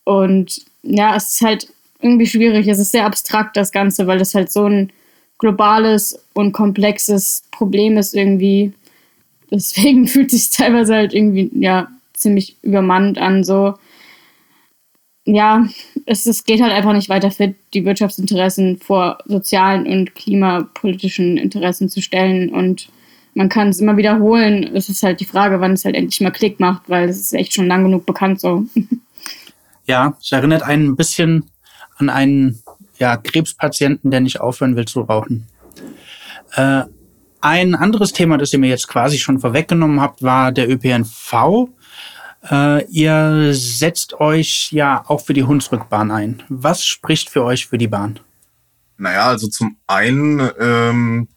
Und 0.03 0.61
ja, 0.83 1.15
es 1.15 1.33
ist 1.33 1.41
halt 1.41 1.67
irgendwie 1.99 2.27
schwierig. 2.27 2.67
Es 2.67 2.79
ist 2.79 2.91
sehr 2.91 3.05
abstrakt, 3.05 3.55
das 3.55 3.71
Ganze, 3.71 4.07
weil 4.07 4.19
es 4.21 4.33
halt 4.33 4.51
so 4.51 4.65
ein 4.65 4.91
globales 5.37 6.19
und 6.33 6.51
komplexes 6.53 7.43
Problem 7.51 7.97
ist 7.97 8.15
irgendwie. 8.15 8.73
Deswegen 9.51 10.07
fühlt 10.07 10.31
sich 10.31 10.49
teilweise 10.49 10.95
halt 10.95 11.13
irgendwie, 11.13 11.51
ja, 11.53 11.87
ziemlich 12.13 12.55
übermannt 12.61 13.17
an, 13.17 13.43
so. 13.43 13.75
Ja, 15.25 15.67
es, 16.05 16.25
es 16.25 16.43
geht 16.43 16.61
halt 16.61 16.71
einfach 16.71 16.93
nicht 16.93 17.09
weiter 17.09 17.29
fit, 17.29 17.55
die 17.73 17.85
Wirtschaftsinteressen 17.85 18.77
vor 18.77 19.19
sozialen 19.25 19.85
und 19.85 20.15
klimapolitischen 20.15 21.37
Interessen 21.37 21.89
zu 21.89 22.01
stellen. 22.01 22.49
Und 22.49 22.89
man 23.35 23.49
kann 23.49 23.69
es 23.69 23.79
immer 23.79 23.97
wiederholen. 23.97 24.75
Es 24.75 24.89
ist 24.89 25.03
halt 25.03 25.19
die 25.19 25.25
Frage, 25.25 25.61
wann 25.61 25.73
es 25.73 25.85
halt 25.85 25.95
endlich 25.95 26.21
mal 26.21 26.31
Klick 26.31 26.59
macht, 26.59 26.89
weil 26.89 27.07
es 27.07 27.19
ist 27.19 27.33
echt 27.33 27.53
schon 27.53 27.67
lang 27.67 27.83
genug 27.83 28.05
bekannt 28.05 28.41
so. 28.41 28.65
Ja, 29.87 30.15
es 30.21 30.31
erinnert 30.31 30.61
einen 30.61 30.89
ein 30.89 30.95
bisschen 30.95 31.49
an 31.97 32.09
einen 32.09 32.61
ja, 32.99 33.17
Krebspatienten, 33.17 34.11
der 34.11 34.21
nicht 34.21 34.39
aufhören 34.39 34.75
will 34.75 34.85
zu 34.85 35.01
rauchen. 35.01 35.47
Äh, 36.55 36.83
ein 37.41 37.73
anderes 37.73 38.13
Thema, 38.13 38.37
das 38.37 38.53
ihr 38.53 38.59
mir 38.59 38.69
jetzt 38.69 38.87
quasi 38.87 39.17
schon 39.17 39.39
vorweggenommen 39.39 39.99
habt, 39.99 40.21
war 40.21 40.51
der 40.51 40.69
ÖPNV. 40.69 41.67
Äh, 42.49 42.85
ihr 42.85 43.53
setzt 43.53 44.13
euch 44.15 44.71
ja 44.71 45.03
auch 45.07 45.21
für 45.21 45.33
die 45.33 45.43
Hunsrückbahn 45.43 46.11
ein. 46.11 46.43
Was 46.49 46.83
spricht 46.83 47.29
für 47.29 47.43
euch 47.43 47.67
für 47.67 47.77
die 47.77 47.87
Bahn? 47.87 48.19
Naja, 48.97 49.27
also 49.27 49.47
zum 49.47 49.77
einen 49.87 50.49
ähm, 50.59 51.27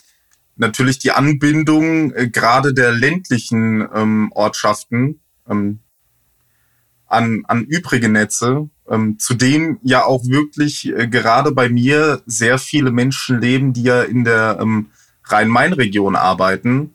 natürlich 0.56 0.98
die 0.98 1.12
Anbindung 1.12 2.12
äh, 2.12 2.28
gerade 2.28 2.74
der 2.74 2.92
ländlichen 2.92 3.86
ähm, 3.94 4.30
Ortschaften 4.34 5.20
ähm, 5.48 5.80
an, 7.06 7.44
an 7.46 7.64
übrige 7.64 8.08
Netze, 8.08 8.68
ähm, 8.88 9.18
zu 9.18 9.34
denen 9.34 9.78
ja 9.82 10.04
auch 10.04 10.24
wirklich 10.24 10.88
äh, 10.88 11.06
gerade 11.08 11.52
bei 11.52 11.68
mir 11.68 12.22
sehr 12.26 12.58
viele 12.58 12.90
Menschen 12.90 13.40
leben, 13.40 13.72
die 13.72 13.84
ja 13.84 14.02
in 14.02 14.24
der 14.24 14.58
ähm, 14.60 14.90
Rhein-Main-Region 15.24 16.16
arbeiten 16.16 16.94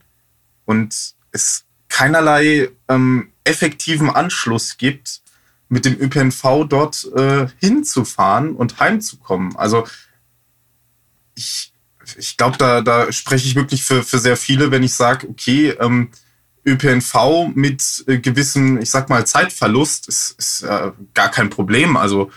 und 0.65 1.15
es 1.32 1.65
keinerlei 1.88 2.69
ähm, 2.88 3.30
effektiven 3.49 4.09
Anschluss 4.09 4.77
gibt, 4.77 5.21
mit 5.67 5.85
dem 5.85 5.99
ÖPNV 5.99 6.65
dort 6.67 7.07
äh, 7.15 7.47
hinzufahren 7.59 8.55
und 8.55 8.79
heimzukommen. 8.79 9.55
Also 9.55 9.88
ich, 11.35 11.73
ich 12.17 12.38
glaube, 12.38 12.57
da, 12.57 12.81
da 12.81 13.12
spreche 13.12 13.47
ich 13.47 13.55
wirklich 13.55 13.83
für, 13.83 14.03
für 14.03 14.19
sehr 14.19 14.38
viele, 14.38 14.71
wenn 14.71 14.83
ich 14.83 14.93
sage, 14.93 15.27
okay, 15.29 15.69
ähm, 15.79 16.09
ÖPNV 16.65 17.51
mit 17.53 18.03
äh, 18.07 18.17
gewissem, 18.17 18.79
ich 18.79 18.89
sag 18.89 19.09
mal, 19.09 19.25
Zeitverlust 19.25 20.07
ist, 20.07 20.35
ist 20.38 20.63
äh, 20.63 20.91
gar 21.13 21.29
kein 21.29 21.49
Problem. 21.49 21.97
Also 21.97 22.31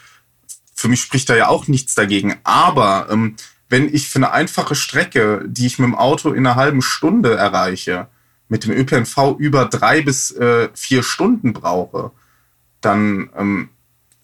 für 0.74 0.88
mich 0.88 1.00
spricht 1.00 1.28
da 1.28 1.36
ja 1.36 1.48
auch 1.48 1.68
nichts 1.68 1.94
dagegen. 1.94 2.36
Aber 2.44 3.08
ähm, 3.10 3.36
wenn 3.68 3.92
ich 3.92 4.08
für 4.08 4.18
eine 4.18 4.32
einfache 4.32 4.74
Strecke, 4.74 5.44
die 5.46 5.66
ich 5.66 5.78
mit 5.78 5.86
dem 5.86 5.94
Auto 5.94 6.30
in 6.32 6.46
einer 6.46 6.56
halben 6.56 6.82
Stunde 6.82 7.34
erreiche, 7.34 8.08
mit 8.52 8.64
dem 8.64 8.72
ÖPNV 8.72 9.36
über 9.38 9.64
drei 9.64 10.02
bis 10.02 10.30
äh, 10.30 10.68
vier 10.74 11.02
Stunden 11.02 11.54
brauche, 11.54 12.10
dann 12.82 13.30
ähm, 13.34 13.70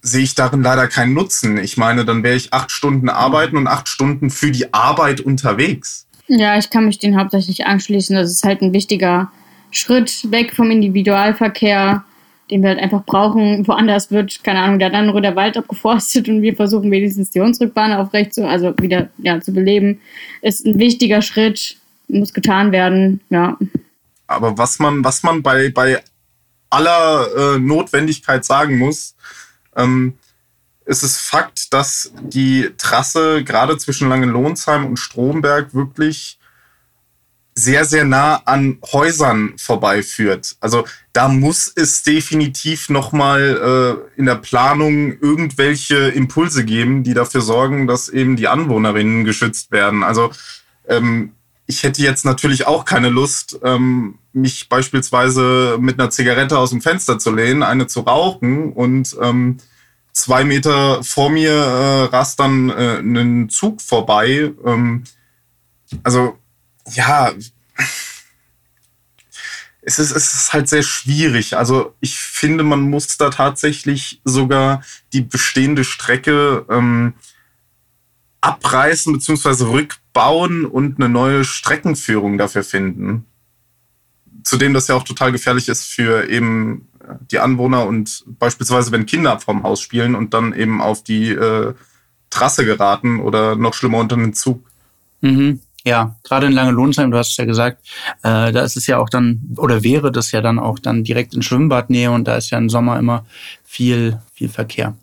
sehe 0.02 0.22
ich 0.22 0.34
darin 0.34 0.62
leider 0.62 0.86
keinen 0.86 1.14
Nutzen. 1.14 1.56
Ich 1.56 1.78
meine, 1.78 2.04
dann 2.04 2.22
wäre 2.22 2.36
ich 2.36 2.52
acht 2.52 2.70
Stunden 2.70 3.08
arbeiten 3.08 3.56
und 3.56 3.66
acht 3.66 3.88
Stunden 3.88 4.28
für 4.28 4.50
die 4.50 4.74
Arbeit 4.74 5.22
unterwegs. 5.22 6.06
Ja, 6.26 6.58
ich 6.58 6.68
kann 6.68 6.84
mich 6.84 6.98
den 6.98 7.18
hauptsächlich 7.18 7.64
anschließen. 7.64 8.14
Das 8.14 8.30
ist 8.30 8.44
halt 8.44 8.60
ein 8.60 8.74
wichtiger 8.74 9.32
Schritt 9.70 10.30
weg 10.30 10.54
vom 10.54 10.70
Individualverkehr, 10.70 12.04
den 12.50 12.60
wir 12.60 12.68
halt 12.68 12.80
einfach 12.80 13.06
brauchen. 13.06 13.66
Woanders 13.66 14.10
wird, 14.10 14.44
keine 14.44 14.60
Ahnung, 14.60 14.78
der 14.78 14.90
dann 14.90 15.10
der 15.22 15.36
Wald 15.36 15.56
abgeforstet 15.56 16.28
und 16.28 16.42
wir 16.42 16.54
versuchen 16.54 16.90
wenigstens 16.90 17.30
die 17.30 17.40
Hunsrückbahn 17.40 17.94
aufrecht 17.94 18.34
zu, 18.34 18.46
also 18.46 18.74
wieder 18.78 19.08
ja, 19.16 19.40
zu 19.40 19.54
beleben. 19.54 20.00
Ist 20.42 20.66
ein 20.66 20.78
wichtiger 20.78 21.22
Schritt, 21.22 21.78
muss 22.08 22.34
getan 22.34 22.72
werden, 22.72 23.20
ja. 23.30 23.56
Aber 24.28 24.56
was 24.56 24.78
man, 24.78 25.02
was 25.02 25.24
man 25.24 25.42
bei, 25.42 25.70
bei 25.70 26.04
aller 26.70 27.26
äh, 27.36 27.58
Notwendigkeit 27.58 28.44
sagen 28.44 28.78
muss, 28.78 29.16
ähm, 29.74 30.18
ist 30.84 31.02
es 31.02 31.18
Fakt, 31.18 31.72
dass 31.74 32.12
die 32.20 32.70
Trasse 32.78 33.42
gerade 33.42 33.76
zwischen 33.78 34.08
Langenlohnsheim 34.08 34.86
und 34.86 34.98
Stromberg 34.98 35.74
wirklich 35.74 36.38
sehr, 37.54 37.84
sehr 37.84 38.04
nah 38.04 38.36
an 38.44 38.78
Häusern 38.92 39.54
vorbeiführt. 39.58 40.56
Also 40.60 40.86
da 41.12 41.28
muss 41.28 41.72
es 41.74 42.04
definitiv 42.04 42.88
nochmal 42.88 44.00
äh, 44.16 44.18
in 44.18 44.26
der 44.26 44.36
Planung 44.36 45.18
irgendwelche 45.20 46.08
Impulse 46.08 46.64
geben, 46.64 47.02
die 47.02 47.14
dafür 47.14 47.40
sorgen, 47.40 47.88
dass 47.88 48.08
eben 48.08 48.36
die 48.36 48.46
Anwohnerinnen 48.46 49.24
geschützt 49.24 49.72
werden. 49.72 50.04
Also 50.04 50.30
ähm, 50.86 51.32
ich 51.68 51.82
hätte 51.82 52.00
jetzt 52.00 52.24
natürlich 52.24 52.66
auch 52.66 52.86
keine 52.86 53.10
Lust, 53.10 53.60
ähm, 53.62 54.18
mich 54.32 54.70
beispielsweise 54.70 55.76
mit 55.78 56.00
einer 56.00 56.08
Zigarette 56.08 56.58
aus 56.58 56.70
dem 56.70 56.80
Fenster 56.80 57.18
zu 57.18 57.30
lehnen, 57.30 57.62
eine 57.62 57.86
zu 57.86 58.00
rauchen 58.00 58.72
und 58.72 59.14
ähm, 59.20 59.58
zwei 60.12 60.44
Meter 60.44 61.04
vor 61.04 61.28
mir 61.28 61.52
äh, 61.52 62.04
rast 62.04 62.40
dann 62.40 62.70
äh, 62.70 63.00
ein 63.00 63.50
Zug 63.50 63.82
vorbei. 63.82 64.50
Ähm, 64.64 65.04
also 66.02 66.38
ja, 66.90 67.32
es 69.82 69.98
ist, 69.98 70.12
es 70.12 70.32
ist 70.32 70.52
halt 70.54 70.70
sehr 70.70 70.82
schwierig. 70.82 71.58
Also 71.58 71.94
ich 72.00 72.18
finde, 72.18 72.64
man 72.64 72.80
muss 72.80 73.18
da 73.18 73.28
tatsächlich 73.28 74.22
sogar 74.24 74.82
die 75.12 75.22
bestehende 75.22 75.84
Strecke 75.84 76.64
ähm, 76.70 77.12
abreißen 78.40 79.12
bzw. 79.12 79.64
rückbauen 79.64 80.64
und 80.64 80.98
eine 80.98 81.08
neue 81.08 81.44
Streckenführung 81.44 82.38
dafür 82.38 82.64
finden. 82.64 83.24
Zudem 84.44 84.74
das 84.74 84.88
ja 84.88 84.94
auch 84.94 85.04
total 85.04 85.32
gefährlich 85.32 85.68
ist 85.68 85.84
für 85.84 86.28
eben 86.28 86.88
äh, 87.00 87.14
die 87.30 87.38
Anwohner 87.38 87.86
und 87.86 88.24
beispielsweise, 88.26 88.92
wenn 88.92 89.06
Kinder 89.06 89.38
vorm 89.40 89.62
Haus 89.62 89.80
spielen 89.80 90.14
und 90.14 90.34
dann 90.34 90.54
eben 90.54 90.80
auf 90.80 91.02
die 91.02 91.30
äh, 91.30 91.74
Trasse 92.30 92.64
geraten 92.64 93.20
oder 93.20 93.56
noch 93.56 93.74
schlimmer 93.74 93.98
unter 93.98 94.16
den 94.16 94.34
Zug. 94.34 94.64
Mhm. 95.20 95.60
Ja, 95.84 96.16
gerade 96.22 96.46
in 96.46 96.52
Lange-Lohnsheim, 96.52 97.10
du 97.10 97.18
hast 97.18 97.30
es 97.30 97.36
ja 97.36 97.44
gesagt, 97.44 97.86
äh, 98.22 98.52
da 98.52 98.62
ist 98.62 98.76
es 98.76 98.86
ja 98.86 98.98
auch 98.98 99.08
dann, 99.08 99.54
oder 99.56 99.82
wäre 99.82 100.12
das 100.12 100.32
ja 100.32 100.40
dann 100.40 100.58
auch 100.58 100.78
dann 100.78 101.04
direkt 101.04 101.34
in 101.34 101.42
Schwimmbadnähe 101.42 102.10
und 102.10 102.26
da 102.26 102.36
ist 102.36 102.50
ja 102.50 102.58
im 102.58 102.68
Sommer 102.68 102.98
immer 102.98 103.24
viel, 103.64 104.18
viel 104.34 104.48
Verkehr. 104.48 104.94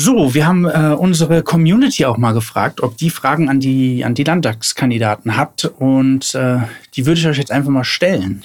So, 0.00 0.32
wir 0.32 0.46
haben 0.46 0.64
äh, 0.64 0.94
unsere 0.96 1.42
Community 1.42 2.04
auch 2.04 2.18
mal 2.18 2.30
gefragt, 2.30 2.84
ob 2.84 2.96
die 2.96 3.10
Fragen 3.10 3.48
an 3.48 3.58
die, 3.58 4.04
an 4.04 4.14
die 4.14 4.22
Landtagskandidaten 4.22 5.36
habt. 5.36 5.64
Und 5.64 6.36
äh, 6.36 6.60
die 6.94 7.04
würde 7.04 7.18
ich 7.18 7.26
euch 7.26 7.38
jetzt 7.38 7.50
einfach 7.50 7.70
mal 7.70 7.82
stellen. 7.82 8.44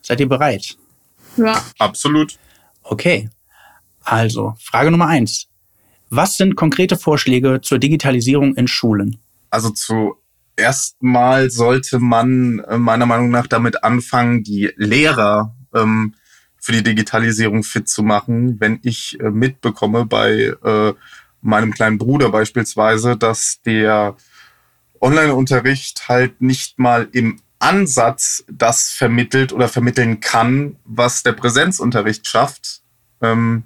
Seid 0.00 0.20
ihr 0.20 0.28
bereit? 0.30 0.78
Ja. 1.36 1.62
Absolut. 1.78 2.38
Okay. 2.84 3.28
Also, 4.02 4.54
Frage 4.58 4.90
Nummer 4.90 5.08
eins. 5.08 5.48
Was 6.08 6.38
sind 6.38 6.56
konkrete 6.56 6.96
Vorschläge 6.96 7.60
zur 7.60 7.78
Digitalisierung 7.78 8.54
in 8.54 8.66
Schulen? 8.66 9.18
Also 9.50 9.68
zuerst 9.68 11.02
mal 11.02 11.50
sollte 11.50 11.98
man 11.98 12.60
äh, 12.60 12.78
meiner 12.78 13.04
Meinung 13.04 13.28
nach 13.28 13.46
damit 13.46 13.84
anfangen, 13.84 14.42
die 14.42 14.72
Lehrer 14.76 15.54
ähm, 15.74 16.14
für 16.58 16.72
die 16.72 16.82
Digitalisierung 16.82 17.62
fit 17.62 17.88
zu 17.88 18.02
machen. 18.02 18.60
Wenn 18.60 18.80
ich 18.82 19.18
äh, 19.20 19.30
mitbekomme 19.30 20.06
bei 20.06 20.54
äh, 20.64 20.94
meinem 21.40 21.72
kleinen 21.72 21.98
Bruder 21.98 22.30
beispielsweise, 22.30 23.16
dass 23.16 23.60
der 23.62 24.16
Online-Unterricht 25.00 26.08
halt 26.08 26.40
nicht 26.40 26.78
mal 26.78 27.08
im 27.12 27.40
Ansatz 27.60 28.44
das 28.50 28.90
vermittelt 28.92 29.52
oder 29.52 29.68
vermitteln 29.68 30.20
kann, 30.20 30.76
was 30.84 31.22
der 31.22 31.32
Präsenzunterricht 31.32 32.26
schafft, 32.26 32.82
ähm, 33.20 33.64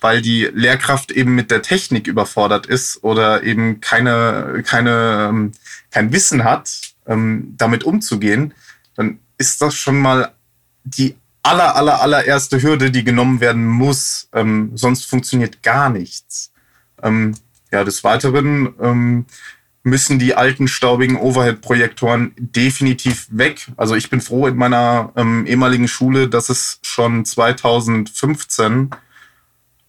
weil 0.00 0.22
die 0.22 0.48
Lehrkraft 0.52 1.10
eben 1.10 1.34
mit 1.34 1.50
der 1.50 1.62
Technik 1.62 2.06
überfordert 2.06 2.66
ist 2.66 3.02
oder 3.02 3.42
eben 3.42 3.80
keine, 3.80 4.62
keine, 4.64 5.28
ähm, 5.30 5.52
kein 5.90 6.12
Wissen 6.12 6.44
hat, 6.44 6.70
ähm, 7.06 7.54
damit 7.56 7.84
umzugehen, 7.84 8.54
dann 8.94 9.18
ist 9.38 9.60
das 9.60 9.74
schon 9.74 9.98
mal 9.98 10.32
die 10.84 11.16
aller, 11.42 11.76
aller, 11.76 12.00
allererste 12.00 12.62
Hürde, 12.62 12.90
die 12.90 13.04
genommen 13.04 13.40
werden 13.40 13.66
muss. 13.66 14.28
Ähm, 14.32 14.72
sonst 14.74 15.06
funktioniert 15.06 15.62
gar 15.62 15.90
nichts. 15.90 16.52
Ähm, 17.02 17.34
ja, 17.70 17.84
des 17.84 18.04
Weiteren 18.04 18.74
ähm, 18.80 19.26
müssen 19.82 20.18
die 20.18 20.34
alten 20.34 20.68
staubigen 20.68 21.16
Overhead-Projektoren 21.16 22.32
definitiv 22.36 23.26
weg. 23.30 23.68
Also 23.76 23.94
ich 23.94 24.10
bin 24.10 24.20
froh 24.20 24.46
in 24.46 24.56
meiner 24.56 25.12
ähm, 25.16 25.46
ehemaligen 25.46 25.88
Schule, 25.88 26.28
dass 26.28 26.48
es 26.48 26.78
schon 26.82 27.24
2015 27.24 28.90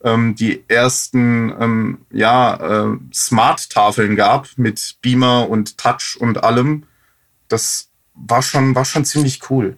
ähm, 0.04 0.36
die 0.36 0.64
ersten 0.68 1.54
ähm, 1.60 1.98
ja, 2.12 2.56
äh, 2.56 2.98
Smart-Tafeln 3.14 4.16
gab 4.16 4.48
mit 4.58 4.98
Beamer 5.02 5.50
und 5.50 5.78
Touch 5.78 6.18
und 6.20 6.44
allem. 6.44 6.84
Das 7.48 7.90
war 8.14 8.42
schon, 8.42 8.76
war 8.76 8.86
schon 8.86 9.06
ziemlich 9.06 9.50
cool. 9.50 9.78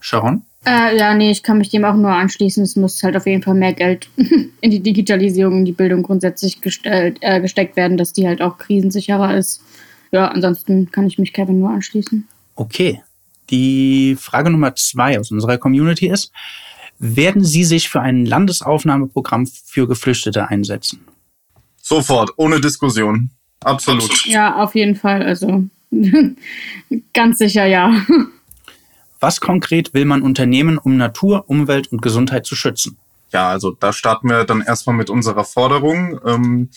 Sharon? 0.00 0.42
Äh, 0.66 0.98
ja, 0.98 1.14
nee, 1.14 1.30
ich 1.30 1.42
kann 1.42 1.58
mich 1.58 1.70
dem 1.70 1.84
auch 1.84 1.94
nur 1.94 2.10
anschließen. 2.10 2.62
Es 2.62 2.76
muss 2.76 3.02
halt 3.02 3.16
auf 3.16 3.26
jeden 3.26 3.42
Fall 3.42 3.54
mehr 3.54 3.72
Geld 3.72 4.08
in 4.16 4.70
die 4.70 4.80
Digitalisierung, 4.80 5.58
in 5.58 5.64
die 5.64 5.72
Bildung 5.72 6.02
grundsätzlich 6.02 6.60
gestellt, 6.60 7.18
äh, 7.20 7.40
gesteckt 7.40 7.76
werden, 7.76 7.96
dass 7.96 8.12
die 8.12 8.26
halt 8.26 8.42
auch 8.42 8.58
krisensicherer 8.58 9.36
ist. 9.36 9.62
Ja, 10.10 10.28
ansonsten 10.28 10.90
kann 10.90 11.06
ich 11.06 11.18
mich 11.18 11.32
Kevin 11.32 11.60
nur 11.60 11.70
anschließen. 11.70 12.26
Okay. 12.54 13.02
Die 13.50 14.16
Frage 14.18 14.50
Nummer 14.50 14.74
zwei 14.74 15.18
aus 15.18 15.30
unserer 15.30 15.58
Community 15.58 16.08
ist, 16.08 16.32
werden 16.98 17.44
Sie 17.44 17.64
sich 17.64 17.88
für 17.88 18.00
ein 18.00 18.26
Landesaufnahmeprogramm 18.26 19.46
für 19.46 19.86
Geflüchtete 19.86 20.48
einsetzen? 20.48 21.00
Sofort, 21.80 22.32
ohne 22.36 22.60
Diskussion. 22.60 23.30
Absolut. 23.60 24.26
Ja, 24.26 24.56
auf 24.56 24.74
jeden 24.74 24.96
Fall. 24.96 25.22
Also 25.22 25.64
ganz 27.14 27.38
sicher 27.38 27.66
ja. 27.66 28.04
Was 29.20 29.40
konkret 29.40 29.94
will 29.94 30.04
man 30.04 30.22
unternehmen, 30.22 30.78
um 30.78 30.96
Natur, 30.96 31.48
Umwelt 31.48 31.88
und 31.88 32.02
Gesundheit 32.02 32.46
zu 32.46 32.54
schützen? 32.54 32.98
Ja, 33.32 33.48
also 33.48 33.72
da 33.72 33.92
starten 33.92 34.28
wir 34.28 34.44
dann 34.44 34.62
erstmal 34.62 34.96
mit 34.96 35.10
unserer 35.10 35.44
Forderung. 35.44 36.20
Ähm, 36.24 36.70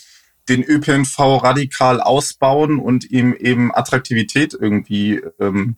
den 0.48 0.64
ÖPNV 0.64 1.18
radikal 1.42 2.00
ausbauen 2.00 2.78
und 2.78 3.10
ihm 3.10 3.32
eben 3.32 3.74
Attraktivität 3.74 4.56
irgendwie 4.58 5.22
ähm, 5.38 5.76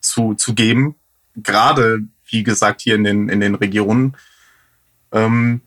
zu, 0.00 0.34
zu 0.34 0.54
geben. 0.54 0.94
Gerade, 1.36 2.04
wie 2.26 2.42
gesagt, 2.42 2.80
hier 2.80 2.94
in 2.94 3.04
den, 3.04 3.28
in 3.28 3.40
den 3.40 3.54
Regionen. 3.54 4.16
Ähm, 5.12 5.62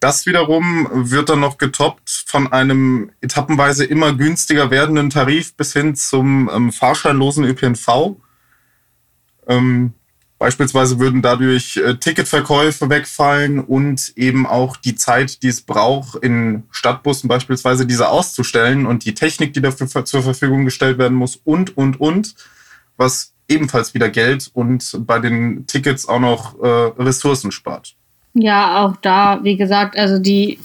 das 0.00 0.26
wiederum 0.26 0.88
wird 0.92 1.30
dann 1.30 1.40
noch 1.40 1.56
getoppt 1.58 2.24
von 2.26 2.52
einem 2.52 3.10
etappenweise 3.20 3.84
immer 3.84 4.14
günstiger 4.14 4.70
werdenden 4.70 5.10
Tarif 5.10 5.54
bis 5.54 5.72
hin 5.72 5.94
zum 5.94 6.50
ähm, 6.52 6.72
fahrscheinlosen 6.72 7.44
ÖPNV. 7.44 8.16
Ähm, 9.48 9.94
beispielsweise 10.38 10.98
würden 10.98 11.22
dadurch 11.22 11.76
äh, 11.76 11.96
Ticketverkäufe 11.96 12.90
wegfallen 12.90 13.60
und 13.60 14.12
eben 14.16 14.46
auch 14.46 14.76
die 14.76 14.94
Zeit, 14.94 15.42
die 15.42 15.48
es 15.48 15.62
braucht, 15.62 16.16
in 16.22 16.64
Stadtbussen 16.70 17.28
beispielsweise 17.28 17.86
diese 17.86 18.08
auszustellen 18.08 18.86
und 18.86 19.04
die 19.04 19.14
Technik, 19.14 19.54
die 19.54 19.62
dafür 19.62 20.04
zur 20.04 20.22
Verfügung 20.22 20.64
gestellt 20.64 20.98
werden 20.98 21.16
muss 21.16 21.36
und, 21.44 21.76
und, 21.76 22.00
und, 22.00 22.34
was 22.96 23.32
ebenfalls 23.48 23.94
wieder 23.94 24.08
Geld 24.08 24.50
und 24.52 24.98
bei 25.06 25.18
den 25.18 25.66
Tickets 25.66 26.08
auch 26.08 26.20
noch 26.20 26.58
äh, 26.60 26.66
Ressourcen 27.02 27.52
spart. 27.52 27.94
Ja, 28.34 28.84
auch 28.84 28.96
da, 28.96 29.40
wie 29.42 29.56
gesagt, 29.56 29.96
also 29.96 30.18
die 30.18 30.58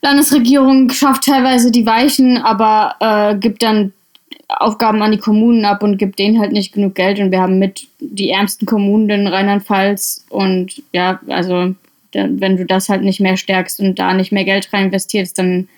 Landesregierung 0.00 0.90
schafft 0.90 1.24
teilweise 1.24 1.70
die 1.70 1.86
Weichen, 1.86 2.38
aber 2.38 2.96
äh, 3.00 3.36
gibt 3.36 3.62
dann 3.62 3.92
Aufgaben 4.48 5.02
an 5.02 5.12
die 5.12 5.18
Kommunen 5.18 5.64
ab 5.64 5.82
und 5.82 5.98
gibt 5.98 6.18
denen 6.18 6.40
halt 6.40 6.52
nicht 6.52 6.72
genug 6.72 6.94
Geld. 6.94 7.18
Und 7.18 7.30
wir 7.30 7.40
haben 7.40 7.58
mit 7.58 7.86
die 8.00 8.30
ärmsten 8.30 8.66
Kommunen 8.66 9.10
in 9.10 9.26
Rheinland-Pfalz. 9.26 10.24
Und 10.28 10.82
ja, 10.92 11.20
also 11.28 11.74
wenn 12.12 12.56
du 12.56 12.66
das 12.66 12.88
halt 12.88 13.02
nicht 13.02 13.20
mehr 13.20 13.36
stärkst 13.36 13.80
und 13.80 13.98
da 13.98 14.14
nicht 14.14 14.30
mehr 14.32 14.44
Geld 14.44 14.72
rein 14.72 14.86
investierst, 14.86 15.38
dann 15.38 15.68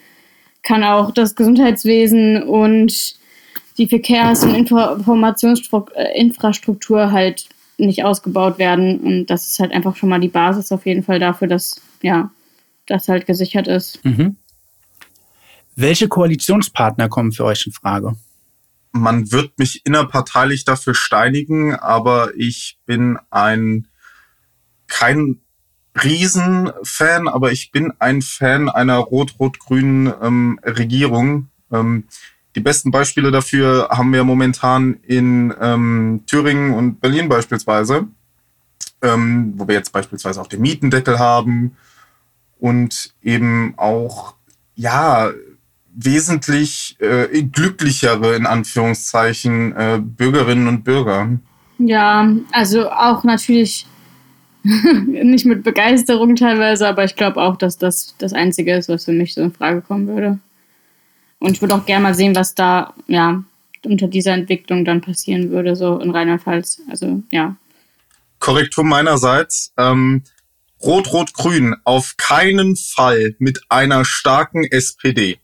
kann 0.63 0.85
auch 0.85 1.11
das 1.11 1.37
Gesundheitswesen 1.37 2.43
und 2.43 3.17
die 3.79 3.87
Verkehrs- 3.87 4.45
und 4.45 4.55
Informationsinfrastruktur 4.55 7.03
äh, 7.03 7.11
halt 7.11 7.47
nicht 7.77 8.05
ausgebaut 8.05 8.59
werden. 8.59 9.01
Und 9.01 9.27
das 9.27 9.47
ist 9.47 9.59
halt 9.59 9.73
einfach 9.73 9.97
schon 9.97 10.09
mal 10.09 10.21
die 10.21 10.29
Basis 10.29 10.73
auf 10.73 10.87
jeden 10.87 11.03
Fall 11.03 11.19
dafür, 11.19 11.49
dass 11.49 11.81
ja, 12.03 12.31
das 12.87 13.09
halt 13.09 13.27
gesichert 13.27 13.67
ist. 13.67 14.03
Mhm. 14.05 14.37
Welche 15.77 16.09
Koalitionspartner 16.09 17.09
kommen 17.09 17.33
für 17.33 17.45
euch 17.45 17.67
in 17.67 17.73
Frage? 17.73 18.15
Man 18.95 19.33
wird 19.33 19.59
mich 19.59 19.85
innerparteilich 19.85 20.65
dafür 20.65 20.95
steinigen, 20.95 21.75
aber 21.75 22.31
ich 22.37 22.79
bin 22.87 23.19
ein 23.31 23.89
kein 24.87 25.41
Riesenfan, 26.01 27.27
aber 27.27 27.51
ich 27.51 27.73
bin 27.73 27.93
ein 27.99 28.23
Fan 28.23 28.69
einer 28.69 28.99
rot-rot-grünen 28.99 30.13
ähm, 30.23 30.61
Regierung. 30.65 31.49
Ähm, 31.73 32.05
die 32.55 32.61
besten 32.61 32.93
Beispiele 32.93 33.33
dafür 33.33 33.89
haben 33.91 34.13
wir 34.13 34.23
momentan 34.23 34.95
in 35.03 35.53
ähm, 35.61 36.23
Thüringen 36.27 36.73
und 36.73 37.01
Berlin 37.01 37.29
beispielsweise, 37.29 38.07
ähm, 39.03 39.55
wo 39.57 39.67
wir 39.67 39.75
jetzt 39.75 39.93
beispielsweise 39.93 40.41
auch 40.41 40.47
den 40.47 40.61
Mietendeckel 40.61 41.19
haben 41.19 41.77
und 42.61 43.13
eben 43.23 43.75
auch 43.77 44.35
ja 44.77 45.33
wesentlich 45.95 46.97
äh, 47.01 47.43
glücklichere, 47.43 48.35
in 48.37 48.47
Anführungszeichen, 48.47 49.75
äh, 49.77 50.01
Bürgerinnen 50.03 50.69
und 50.69 50.85
Bürger. 50.85 51.39
Ja, 51.79 52.31
also 52.53 52.91
auch 52.91 53.25
natürlich 53.25 53.87
nicht 54.63 55.45
mit 55.45 55.63
Begeisterung 55.63 56.37
teilweise, 56.37 56.89
aber 56.89 57.05
ich 57.05 57.17
glaube 57.17 57.41
auch, 57.41 57.57
dass 57.57 57.79
das 57.79 58.15
das 58.19 58.33
Einzige 58.33 58.75
ist, 58.75 58.89
was 58.89 59.05
für 59.05 59.13
mich 59.13 59.35
so 59.35 59.43
in 59.43 59.53
Frage 59.53 59.83
kommen 59.83 60.07
würde. 60.07 60.39
Und 61.39 61.53
ich 61.53 61.61
würde 61.61 61.75
auch 61.75 61.85
gerne 61.85 62.03
mal 62.03 62.15
sehen, 62.15 62.35
was 62.35 62.55
da 62.55 62.95
ja 63.07 63.45
unter 63.85 64.09
dieser 64.09 64.33
Entwicklung 64.33 64.85
dann 64.85 65.03
passieren 65.03 65.51
würde, 65.51 65.77
so 65.77 65.99
in 65.99 66.11
Rheinland-Pfalz. 66.11 66.81
Also 66.89 67.23
ja. 67.31 67.57
Korrektur 68.39 68.85
meinerseits. 68.85 69.73
Ähm, 69.77 70.23
Rot-Rot-Grün 70.83 71.77
auf 71.85 72.17
keinen 72.17 72.77
Fall 72.77 73.35
mit 73.39 73.61
einer 73.69 74.05
starken 74.05 74.65
SPD. 74.65 75.39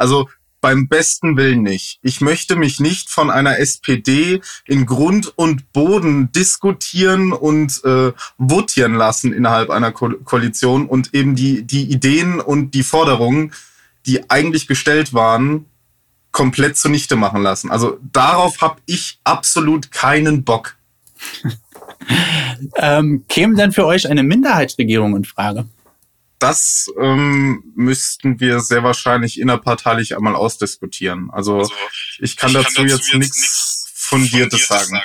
Also 0.00 0.28
beim 0.60 0.88
besten 0.88 1.36
Willen 1.36 1.62
nicht. 1.62 1.98
Ich 2.02 2.20
möchte 2.20 2.56
mich 2.56 2.80
nicht 2.80 3.10
von 3.10 3.30
einer 3.30 3.58
SPD 3.58 4.40
in 4.66 4.86
Grund 4.86 5.32
und 5.36 5.72
Boden 5.72 6.32
diskutieren 6.32 7.32
und 7.32 7.82
äh, 7.84 8.12
votieren 8.36 8.94
lassen 8.94 9.32
innerhalb 9.32 9.70
einer 9.70 9.92
Ko 9.92 10.10
Koalition 10.24 10.86
und 10.86 11.14
eben 11.14 11.34
die, 11.34 11.62
die 11.62 11.90
Ideen 11.90 12.40
und 12.40 12.72
die 12.72 12.82
Forderungen, 12.82 13.52
die 14.06 14.28
eigentlich 14.30 14.66
gestellt 14.66 15.14
waren, 15.14 15.66
komplett 16.32 16.76
zunichte 16.76 17.16
machen 17.16 17.42
lassen. 17.42 17.70
Also 17.70 17.98
darauf 18.12 18.60
habe 18.60 18.80
ich 18.86 19.18
absolut 19.24 19.90
keinen 19.90 20.44
Bock. 20.44 20.76
ähm, 22.76 23.24
käme 23.28 23.56
denn 23.56 23.72
für 23.72 23.86
euch 23.86 24.08
eine 24.08 24.22
Minderheitsregierung 24.22 25.16
in 25.16 25.24
Frage? 25.24 25.66
Das 26.40 26.90
ähm, 26.98 27.62
müssten 27.76 28.40
wir 28.40 28.60
sehr 28.60 28.82
wahrscheinlich 28.82 29.38
innerparteilich 29.38 30.16
einmal 30.16 30.34
ausdiskutieren. 30.34 31.30
Also, 31.30 31.58
also 31.58 31.72
ich, 32.18 32.36
kann, 32.36 32.50
ich 32.50 32.56
dazu 32.56 32.74
kann 32.74 32.86
dazu 32.86 32.96
jetzt, 32.96 33.12
jetzt 33.12 33.18
nichts 33.18 33.90
Fundiertes 33.94 34.66
sagen. 34.66 34.86
sagen. 34.86 35.04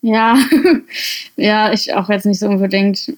Ja, 0.00 0.38
ja, 1.36 1.72
ich 1.72 1.92
auch 1.94 2.08
jetzt 2.08 2.26
nicht 2.26 2.38
so 2.38 2.48
unbedingt. 2.48 3.12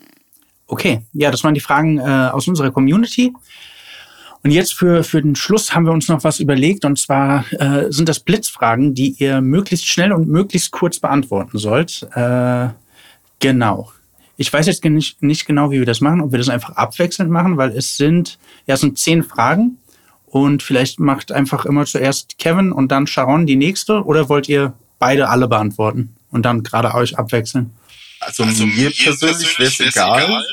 Okay, 0.67 1.03
ja, 1.13 1.31
das 1.31 1.45
waren 1.45 1.55
die 1.55 1.61
Fragen 1.61 1.99
äh, 1.99 2.03
aus 2.03 2.49
unserer 2.49 2.71
Community. 2.71 3.33
Und 4.43 4.51
jetzt 4.51 4.75
für, 4.75 5.05
für 5.05 5.23
den 5.23 5.37
Schluss 5.37 5.75
haben 5.75 5.87
wir 5.87 5.93
uns 5.93 6.09
noch 6.09 6.25
was 6.25 6.41
überlegt. 6.41 6.85
Und 6.85 6.99
zwar 6.99 7.51
äh, 7.53 7.91
sind 7.91 8.09
das 8.09 8.21
Blitzfragen, 8.21 8.95
die 8.95 9.17
ihr 9.19 9.41
möglichst 9.41 9.87
schnell 9.87 10.13
und 10.13 10.29
möglichst 10.29 10.71
kurz 10.71 10.99
beantworten 10.99 11.59
sollt. 11.59 12.07
Äh, 12.15 12.69
genau. 13.39 13.91
Ich 14.37 14.53
weiß 14.53 14.67
jetzt 14.67 14.85
nicht, 14.85 15.23
nicht 15.23 15.47
genau, 15.47 15.71
wie 15.71 15.79
wir 15.79 15.87
das 15.87 16.01
machen, 16.01 16.21
ob 16.21 16.33
wir 16.33 16.39
das 16.39 16.49
einfach 16.49 16.71
abwechselnd 16.71 17.31
machen, 17.31 17.57
weil 17.57 17.71
es 17.71 17.97
sind, 17.97 18.39
ja, 18.67 18.75
es 18.75 18.81
sind 18.81 18.99
zehn 18.99 19.23
Fragen. 19.23 19.79
Und 20.27 20.65
vielleicht 20.65 20.99
macht 20.99 21.31
einfach 21.31 21.65
immer 21.65 21.87
zuerst 21.87 22.39
Kevin 22.39 22.73
und 22.73 22.91
dann 22.91 23.07
Sharon 23.07 23.47
die 23.47 23.55
nächste. 23.55 24.03
Oder 24.05 24.29
wollt 24.29 24.49
ihr 24.49 24.75
beide 24.99 25.29
alle 25.29 25.47
beantworten 25.47 26.17
und 26.31 26.45
dann 26.45 26.65
gerade 26.65 26.93
euch 26.95 27.17
abwechseln? 27.17 27.71
Also, 28.21 28.43
also 28.43 28.67
mir 28.67 28.91
persönlich 28.91 29.59
wäre 29.59 29.69
es 29.69 29.81
egal. 29.81 30.25
egal. 30.25 30.45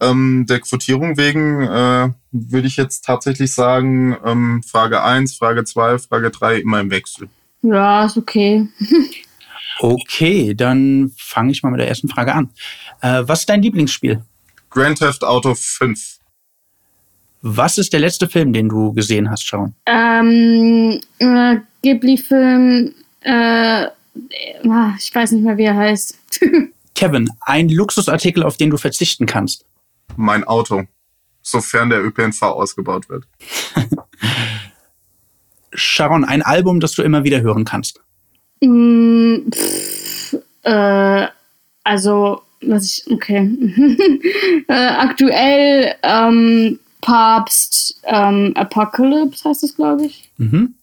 Ähm, 0.00 0.46
der 0.48 0.60
Quotierung 0.60 1.16
wegen 1.16 1.62
äh, 1.62 2.10
würde 2.32 2.66
ich 2.66 2.76
jetzt 2.76 3.04
tatsächlich 3.04 3.54
sagen, 3.54 4.16
ähm, 4.24 4.62
Frage 4.62 5.02
1, 5.02 5.36
Frage 5.36 5.64
2, 5.64 5.98
Frage 5.98 6.30
3 6.30 6.56
immer 6.56 6.80
im 6.80 6.90
Wechsel. 6.90 7.28
Ja, 7.62 8.04
ist 8.04 8.16
okay. 8.16 8.66
okay, 9.80 10.54
dann 10.54 11.12
fange 11.16 11.52
ich 11.52 11.62
mal 11.62 11.70
mit 11.70 11.80
der 11.80 11.88
ersten 11.88 12.08
Frage 12.08 12.34
an. 12.34 12.50
Äh, 13.00 13.22
was 13.26 13.40
ist 13.40 13.48
dein 13.48 13.62
Lieblingsspiel? 13.62 14.22
Grand 14.70 14.98
Theft 14.98 15.24
Auto 15.24 15.54
5. 15.54 16.18
Was 17.42 17.76
ist 17.76 17.92
der 17.92 18.00
letzte 18.00 18.28
Film, 18.28 18.52
den 18.52 18.68
du 18.68 18.92
gesehen 18.92 19.28
hast, 19.28 19.44
Sharon? 19.46 19.74
Ähm, 19.86 21.00
äh, 21.18 21.56
Ghibli-Film, 21.82 22.94
äh, 23.22 23.86
ich 24.98 25.14
weiß 25.14 25.32
nicht 25.32 25.44
mehr, 25.44 25.56
wie 25.56 25.64
er 25.64 25.76
heißt. 25.76 26.16
Kevin, 26.94 27.30
ein 27.40 27.68
Luxusartikel, 27.68 28.44
auf 28.44 28.56
den 28.56 28.70
du 28.70 28.76
verzichten 28.76 29.26
kannst. 29.26 29.64
Mein 30.16 30.44
Auto, 30.44 30.84
sofern 31.42 31.90
der 31.90 32.04
ÖPNV 32.04 32.42
ausgebaut 32.42 33.08
wird. 33.08 33.26
Sharon, 35.74 36.24
ein 36.24 36.42
Album, 36.42 36.80
das 36.80 36.92
du 36.92 37.02
immer 37.02 37.24
wieder 37.24 37.40
hören 37.40 37.64
kannst. 37.64 38.00
Mm, 38.62 39.50
pff, 39.50 40.36
äh, 40.62 41.26
also, 41.84 42.42
was 42.60 42.84
ich, 42.84 43.10
okay. 43.10 43.38
äh, 44.68 44.72
aktuell 44.72 45.94
ähm, 46.02 46.78
Papst 47.00 48.00
ähm, 48.04 48.52
Apocalypse 48.54 49.48
heißt 49.48 49.64
es, 49.64 49.76
glaube 49.76 50.06
ich. 50.06 50.30
Mhm. 50.38 50.74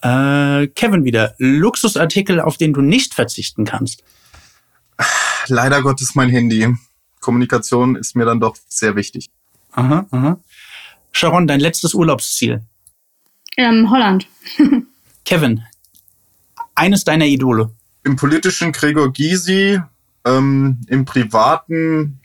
Äh, 0.00 0.68
Kevin 0.68 1.04
wieder. 1.04 1.34
Luxusartikel, 1.38 2.40
auf 2.40 2.56
den 2.56 2.72
du 2.72 2.80
nicht 2.80 3.14
verzichten 3.14 3.64
kannst. 3.64 4.02
Leider 5.48 5.82
Gottes 5.82 6.14
mein 6.14 6.30
Handy. 6.30 6.74
Kommunikation 7.20 7.96
ist 7.96 8.16
mir 8.16 8.24
dann 8.24 8.40
doch 8.40 8.56
sehr 8.68 8.96
wichtig. 8.96 9.28
Aha, 9.72 10.06
aha. 10.10 10.40
Sharon, 11.12 11.46
dein 11.46 11.60
letztes 11.60 11.94
Urlaubsziel? 11.94 12.62
Ähm, 13.56 13.90
Holland. 13.90 14.26
Kevin, 15.24 15.62
eines 16.78 17.04
deiner 17.04 17.26
Idole? 17.26 17.70
Im 18.04 18.16
politischen 18.16 18.72
Gregor 18.72 19.12
Gysi, 19.12 19.80
ähm, 20.24 20.78
im 20.86 21.04
privaten, 21.04 22.20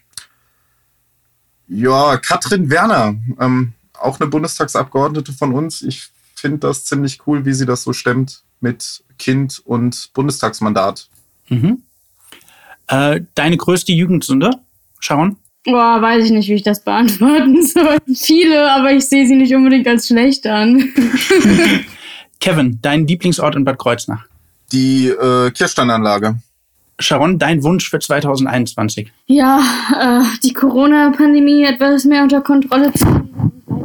ja, 1.68 2.18
Katrin 2.18 2.70
Werner, 2.70 3.16
ähm, 3.39 3.74
auch 3.94 4.20
eine 4.20 4.30
Bundestagsabgeordnete 4.30 5.34
von 5.34 5.54
uns. 5.54 5.82
Ich 5.82 6.10
finde 6.36 6.60
das 6.60 6.86
ziemlich 6.86 7.20
cool, 7.26 7.46
wie 7.46 7.54
sie 7.54 7.66
das 7.66 7.84
so 7.84 7.94
stemmt 7.94 8.44
mit 8.62 9.04
Kind 9.18 9.62
und 9.66 10.12
Bundestagsmandat. 10.13 11.08
Mhm. 11.50 11.84
Äh, 12.88 13.22
deine 13.36 13.58
größte 13.58 13.92
Jugendsünde, 13.92 14.52
Sharon? 15.00 15.38
Boah, 15.66 16.02
weiß 16.02 16.26
ich 16.26 16.32
nicht, 16.32 16.50
wie 16.50 16.56
ich 16.56 16.63
das 16.63 16.84
beantworten 16.84 17.63
soll. 17.66 17.98
Viele, 18.13 18.72
aber 18.72 18.92
ich 18.92 19.08
sehe 19.08 19.26
sie 19.26 19.36
nicht 19.36 19.56
unbedingt 19.56 19.88
als 19.88 20.08
schlecht 20.08 20.46
an. 20.46 20.94
Kevin, 22.39 22.80
dein 22.82 23.08
Lieblingsort 23.08 23.56
in 23.56 23.63
Bad 23.63 23.80
Kreuznach? 23.80 24.26
Die 24.74 25.08
äh, 25.08 25.52
Kirchsteinanlage. 25.52 26.36
Sharon, 27.00 27.40
dein 27.40 27.64
Wunsch 27.64 27.90
für 27.90 28.00
2021? 28.00 29.12
Ja, 29.28 29.62
äh, 30.00 30.24
die 30.44 30.54
Corona-Pandemie 30.54 31.64
etwas 31.64 32.06
mehr 32.06 32.24
unter 32.24 32.42
Kontrolle 32.42 32.92
zu 32.94 33.24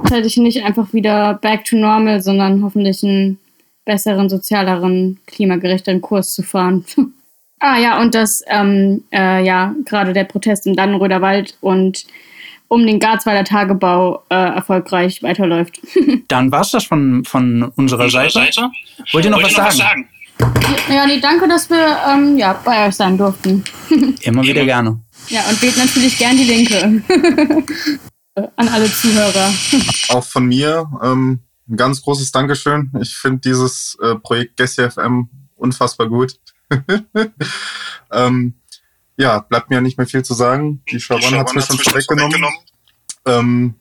gleichzeitig 0.09 0.37
nicht 0.39 0.65
einfach 0.65 0.93
wieder 0.93 1.35
back 1.35 1.65
to 1.65 1.77
normal, 1.77 2.21
sondern 2.23 2.63
hoffentlich 2.63 3.03
einen 3.03 3.39
besseren, 3.85 4.29
sozialeren, 4.29 5.19
klimagerechteren 5.27 6.01
Kurs 6.01 6.35
zu 6.35 6.43
fahren. 6.43 6.85
ah 7.61 7.79
ja, 7.79 8.01
und 8.01 8.15
dass 8.15 8.43
ähm, 8.49 9.05
äh, 9.13 9.45
ja 9.45 9.75
gerade 9.85 10.13
der 10.13 10.25
Protest 10.25 10.67
im 10.67 10.77
Dannenröder 10.77 11.21
Wald 11.21 11.57
und 11.61 12.05
um 12.69 12.87
den 12.87 13.01
Garzweiler 13.01 13.45
Tagebau 13.45 14.23
äh, 14.29 14.35
erfolgreich 14.35 15.23
weiterläuft. 15.23 15.81
Dann 16.29 16.53
war 16.53 16.61
es 16.61 16.71
das 16.71 16.85
von, 16.85 17.25
von 17.25 17.73
unserer 17.77 18.11
Seite. 18.11 18.33
Seite. 18.33 18.71
Wollt 19.13 19.25
ihr 19.25 19.31
noch, 19.31 19.39
Wollt 19.39 19.57
was, 19.57 19.57
noch 19.57 19.59
sagen? 19.59 19.69
was 19.69 19.77
sagen? 19.79 20.09
Ja, 20.89 21.07
nee, 21.07 21.21
danke, 21.21 21.47
dass 21.49 21.69
wir 21.69 21.99
ähm, 22.09 22.39
ja, 22.39 22.53
bei 22.65 22.87
euch 22.87 22.95
sein 22.95 23.19
durften. 23.19 23.65
Immer 24.23 24.43
wieder 24.43 24.65
gerne. 24.65 25.01
Ja, 25.29 25.43
und 25.49 25.61
wählt 25.61 25.77
natürlich 25.77 26.17
gern 26.17 26.37
die 26.37 26.45
Linke. 26.45 27.03
an 28.57 28.69
alle 28.69 28.91
Zuhörer. 28.91 29.53
Auch 30.09 30.25
von 30.25 30.47
mir 30.47 30.89
ähm, 31.03 31.41
ein 31.69 31.77
ganz 31.77 32.03
großes 32.03 32.33
Dankeschön. 32.33 32.91
Ich 33.01 33.17
finde 33.17 33.41
dieses 33.41 33.97
äh, 34.03 34.15
Projekt 34.15 34.57
Gessi 34.57 34.89
FM 34.89 35.29
unfassbar 35.57 36.09
gut. 36.09 36.39
ähm, 38.13 38.55
ja, 39.17 39.41
bleibt 39.41 39.71
mir 39.71 39.81
nicht 39.81 39.99
mehr 39.99 40.07
viel 40.07 40.25
zu 40.25 40.35
sagen. 40.35 40.83
Die 40.91 41.01
Sharon 41.01 41.37
hat 41.37 41.49
es 41.49 41.55
mir 41.55 41.63
schon 41.63 41.79
vorweggenommen. 41.79 42.45
Ähm, 43.27 43.75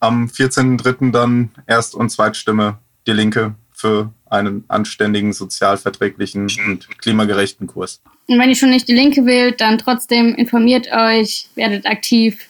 am 0.00 0.26
14.03. 0.26 1.12
dann 1.12 1.50
Erst- 1.66 1.94
und 1.94 2.10
Zweitstimme 2.10 2.78
die 3.06 3.12
Linke 3.12 3.54
für 3.76 4.10
einen 4.28 4.64
anständigen, 4.68 5.32
sozialverträglichen 5.32 6.48
und 6.66 6.88
klimagerechten 6.98 7.66
Kurs. 7.66 8.00
Und 8.26 8.38
wenn 8.38 8.48
ihr 8.48 8.56
schon 8.56 8.70
nicht 8.70 8.88
die 8.88 8.94
Linke 8.94 9.26
wählt, 9.26 9.60
dann 9.60 9.78
trotzdem 9.78 10.34
informiert 10.34 10.88
euch, 10.90 11.48
werdet 11.54 11.86
aktiv, 11.86 12.40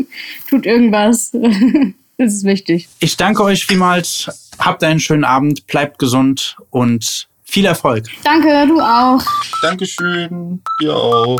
tut 0.50 0.66
irgendwas. 0.66 1.30
das 2.18 2.34
ist 2.34 2.44
wichtig. 2.44 2.88
Ich 3.00 3.16
danke 3.16 3.42
euch 3.42 3.64
vielmals. 3.64 4.52
Habt 4.58 4.84
einen 4.84 5.00
schönen 5.00 5.24
Abend, 5.24 5.66
bleibt 5.66 5.98
gesund 5.98 6.56
und 6.70 7.26
viel 7.44 7.64
Erfolg. 7.64 8.04
Danke, 8.22 8.66
du 8.68 8.78
auch. 8.80 9.22
Dankeschön, 9.62 10.62
dir 10.80 10.94
auch. 10.94 11.38